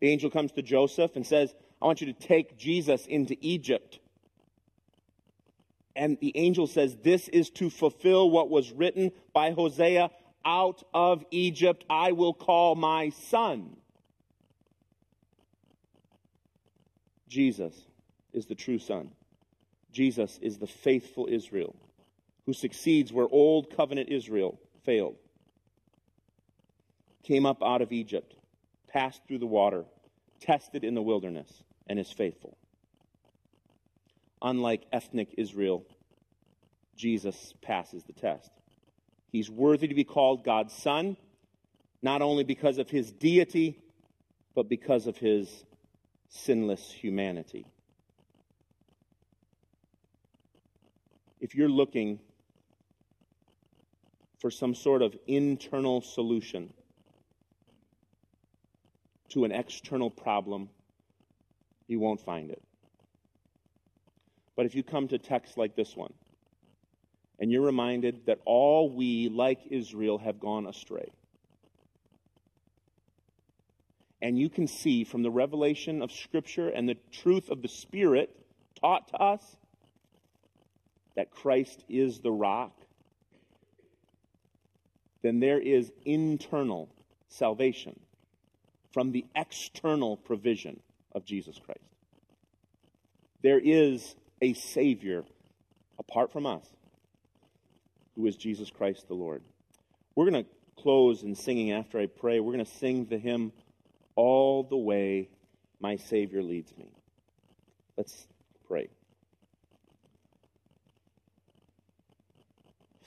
The 0.00 0.08
angel 0.08 0.30
comes 0.30 0.52
to 0.52 0.62
Joseph 0.62 1.16
and 1.16 1.26
says, 1.26 1.54
"I 1.80 1.86
want 1.86 2.00
you 2.00 2.06
to 2.06 2.12
take 2.12 2.56
Jesus 2.56 3.06
into 3.06 3.36
Egypt." 3.40 4.00
And 5.94 6.18
the 6.20 6.36
angel 6.36 6.66
says, 6.66 6.96
"This 6.96 7.28
is 7.28 7.50
to 7.50 7.70
fulfill 7.70 8.30
what 8.30 8.50
was 8.50 8.72
written 8.72 9.12
by 9.32 9.50
Hosea, 9.50 10.10
out 10.44 10.82
of 10.94 11.24
Egypt 11.30 11.84
I 11.90 12.12
will 12.12 12.34
call 12.34 12.74
my 12.74 13.10
son." 13.10 13.76
Jesus 17.28 17.84
is 18.32 18.46
the 18.46 18.54
true 18.54 18.78
son. 18.78 19.10
Jesus 19.92 20.38
is 20.38 20.58
the 20.58 20.66
faithful 20.66 21.26
Israel 21.28 21.74
who 22.46 22.52
succeeds 22.52 23.12
where 23.12 23.28
old 23.28 23.70
covenant 23.70 24.08
Israel 24.08 24.58
failed. 24.84 25.16
Came 27.22 27.44
up 27.44 27.62
out 27.62 27.82
of 27.82 27.92
Egypt, 27.92 28.34
passed 28.86 29.22
through 29.26 29.38
the 29.38 29.46
water, 29.46 29.84
tested 30.40 30.84
in 30.84 30.94
the 30.94 31.02
wilderness, 31.02 31.64
and 31.88 31.98
is 31.98 32.10
faithful. 32.10 32.56
Unlike 34.42 34.82
ethnic 34.92 35.34
Israel, 35.36 35.84
Jesus 36.96 37.54
passes 37.62 38.04
the 38.04 38.12
test. 38.12 38.50
He's 39.30 39.50
worthy 39.50 39.88
to 39.88 39.94
be 39.94 40.04
called 40.04 40.44
God's 40.44 40.72
Son, 40.72 41.16
not 42.02 42.22
only 42.22 42.44
because 42.44 42.78
of 42.78 42.88
his 42.88 43.10
deity, 43.10 43.78
but 44.54 44.68
because 44.68 45.06
of 45.06 45.16
his 45.16 45.64
sinless 46.28 46.90
humanity. 46.90 47.66
If 51.40 51.54
you're 51.54 51.68
looking 51.68 52.18
for 54.40 54.50
some 54.50 54.74
sort 54.74 55.02
of 55.02 55.16
internal 55.26 56.00
solution 56.00 56.72
to 59.30 59.44
an 59.44 59.52
external 59.52 60.10
problem, 60.10 60.68
you 61.88 61.98
won't 61.98 62.20
find 62.20 62.50
it. 62.50 62.62
But 64.54 64.66
if 64.66 64.74
you 64.74 64.82
come 64.82 65.08
to 65.08 65.18
texts 65.18 65.56
like 65.56 65.74
this 65.74 65.96
one, 65.96 66.12
and 67.40 67.50
you're 67.50 67.62
reminded 67.62 68.26
that 68.26 68.40
all 68.44 68.90
we, 68.90 69.28
like 69.28 69.60
Israel, 69.70 70.18
have 70.18 70.38
gone 70.38 70.66
astray, 70.66 71.10
and 74.20 74.38
you 74.38 74.48
can 74.48 74.66
see 74.66 75.04
from 75.04 75.22
the 75.22 75.30
revelation 75.30 76.02
of 76.02 76.12
Scripture 76.12 76.68
and 76.68 76.88
the 76.88 76.96
truth 77.12 77.50
of 77.50 77.62
the 77.62 77.68
Spirit 77.68 78.34
taught 78.80 79.08
to 79.08 79.16
us 79.16 79.56
that 81.16 81.30
Christ 81.30 81.84
is 81.88 82.18
the 82.18 82.32
rock, 82.32 82.72
then 85.22 85.40
there 85.40 85.60
is 85.60 85.90
internal 86.04 86.88
salvation 87.28 87.98
from 88.92 89.12
the 89.12 89.24
external 89.34 90.16
provision 90.16 90.80
of 91.18 91.24
Jesus 91.26 91.58
Christ. 91.58 91.80
There 93.42 93.60
is 93.62 94.14
a 94.40 94.54
Savior 94.54 95.24
apart 95.98 96.32
from 96.32 96.46
us 96.46 96.64
who 98.16 98.26
is 98.26 98.36
Jesus 98.36 98.70
Christ 98.70 99.06
the 99.08 99.14
Lord. 99.14 99.42
We're 100.14 100.30
going 100.30 100.44
to 100.44 100.50
close 100.80 101.22
in 101.24 101.34
singing 101.34 101.72
after 101.72 101.98
I 101.98 102.06
pray. 102.06 102.40
We're 102.40 102.52
going 102.52 102.64
to 102.64 102.70
sing 102.78 103.06
the 103.06 103.18
hymn, 103.18 103.52
All 104.14 104.62
the 104.62 104.76
Way 104.76 105.28
My 105.80 105.96
Savior 105.96 106.42
Leads 106.42 106.72
Me. 106.78 106.90
Let's 107.96 108.26
pray. 108.68 108.88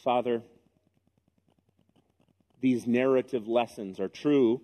Father, 0.03 0.41
these 2.59 2.86
narrative 2.86 3.47
lessons 3.47 3.99
are 3.99 4.09
true 4.09 4.62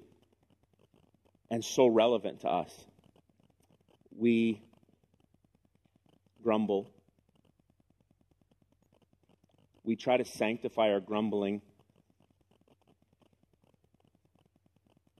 and 1.49 1.63
so 1.63 1.87
relevant 1.87 2.41
to 2.41 2.49
us. 2.49 2.85
We 4.17 4.59
grumble. 6.43 6.89
We 9.83 9.95
try 9.95 10.17
to 10.17 10.25
sanctify 10.25 10.91
our 10.91 10.99
grumbling 10.99 11.61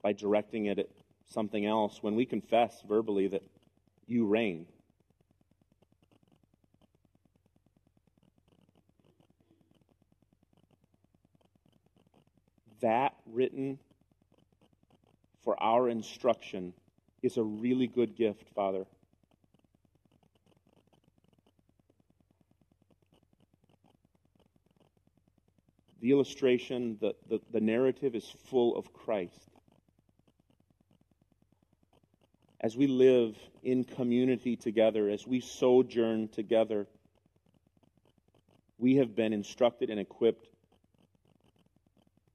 by 0.02 0.12
directing 0.12 0.66
it 0.66 0.78
at 0.78 0.88
something 1.30 1.64
else 1.64 2.02
when 2.02 2.16
we 2.16 2.26
confess 2.26 2.82
verbally 2.86 3.28
that 3.28 3.42
you 4.06 4.26
reign. 4.26 4.66
that 12.80 13.14
written 13.26 13.78
for 15.42 15.60
our 15.62 15.88
instruction 15.88 16.72
is 17.22 17.36
a 17.36 17.42
really 17.42 17.86
good 17.86 18.16
gift, 18.16 18.44
Father. 18.54 18.86
The 26.00 26.12
illustration, 26.12 26.96
the, 27.00 27.14
the, 27.28 27.40
the 27.50 27.60
narrative 27.60 28.14
is 28.14 28.24
full 28.46 28.76
of 28.76 28.92
Christ. 28.92 29.50
As 32.60 32.76
we 32.76 32.86
live 32.86 33.36
in 33.62 33.84
community 33.84 34.56
together, 34.56 35.08
as 35.08 35.26
we 35.26 35.40
sojourn 35.40 36.28
together, 36.28 36.86
we 38.78 38.96
have 38.96 39.16
been 39.16 39.32
instructed 39.32 39.90
and 39.90 39.98
equipped 39.98 40.48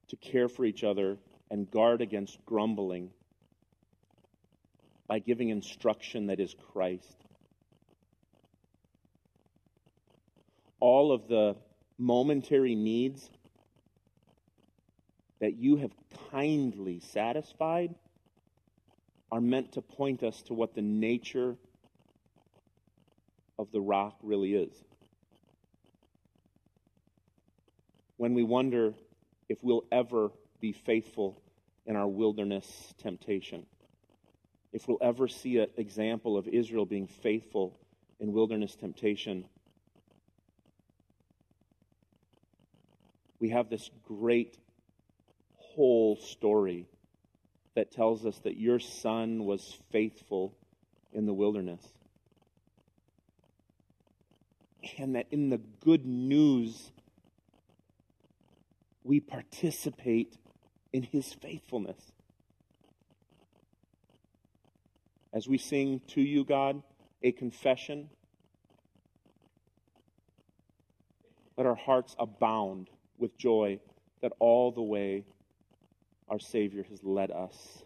to 0.08 0.16
care 0.16 0.48
for 0.48 0.64
each 0.64 0.84
other 0.84 1.16
and 1.50 1.70
guard 1.70 2.02
against 2.02 2.44
grumbling 2.44 3.10
by 5.06 5.18
giving 5.18 5.50
instruction 5.50 6.26
that 6.26 6.40
is 6.40 6.54
Christ. 6.72 7.16
All 10.80 11.12
of 11.12 11.28
the 11.28 11.56
momentary 11.98 12.74
needs 12.74 13.30
that 15.40 15.56
you 15.56 15.76
have 15.76 15.92
kindly 16.30 17.00
satisfied 17.00 17.94
are 19.30 19.40
meant 19.40 19.72
to 19.72 19.82
point 19.82 20.22
us 20.22 20.42
to 20.42 20.54
what 20.54 20.74
the 20.74 20.82
nature 20.82 21.56
of 23.58 23.70
the 23.72 23.80
rock 23.80 24.16
really 24.22 24.54
is. 24.54 24.72
When 28.16 28.34
we 28.34 28.42
wonder 28.42 28.94
if 29.48 29.58
we'll 29.62 29.84
ever 29.90 30.30
be 30.60 30.72
faithful 30.72 31.42
in 31.86 31.96
our 31.96 32.08
wilderness 32.08 32.94
temptation, 33.02 33.66
if 34.74 34.88
we'll 34.88 34.98
ever 35.00 35.28
see 35.28 35.58
an 35.58 35.68
example 35.76 36.36
of 36.36 36.48
Israel 36.48 36.84
being 36.84 37.06
faithful 37.06 37.78
in 38.18 38.32
wilderness 38.32 38.74
temptation, 38.74 39.44
we 43.38 43.50
have 43.50 43.70
this 43.70 43.88
great 44.02 44.58
whole 45.54 46.16
story 46.16 46.88
that 47.76 47.92
tells 47.92 48.26
us 48.26 48.36
that 48.40 48.56
your 48.56 48.80
son 48.80 49.44
was 49.44 49.78
faithful 49.92 50.52
in 51.12 51.24
the 51.24 51.32
wilderness. 51.32 51.80
And 54.98 55.14
that 55.14 55.26
in 55.30 55.50
the 55.50 55.60
good 55.84 56.04
news, 56.04 56.90
we 59.04 59.20
participate 59.20 60.36
in 60.92 61.04
his 61.04 61.32
faithfulness. 61.32 62.13
As 65.34 65.48
we 65.48 65.58
sing 65.58 66.00
to 66.08 66.20
you, 66.20 66.44
God, 66.44 66.80
a 67.24 67.32
confession, 67.32 68.08
let 71.56 71.66
our 71.66 71.74
hearts 71.74 72.14
abound 72.20 72.88
with 73.18 73.36
joy 73.36 73.80
that 74.22 74.32
all 74.38 74.70
the 74.70 74.80
way 74.80 75.24
our 76.28 76.38
Savior 76.38 76.84
has 76.88 77.02
led 77.02 77.32
us. 77.32 77.82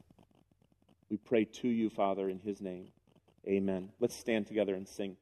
We 1.09 1.17
pray 1.17 1.47
to 1.47 1.69
you, 1.69 1.89
Father, 1.89 2.29
in 2.29 2.39
his 2.39 2.61
name. 2.61 2.89
Amen. 3.47 3.89
Let's 3.99 4.15
stand 4.15 4.47
together 4.47 4.75
and 4.75 4.87
sing. 4.87 5.17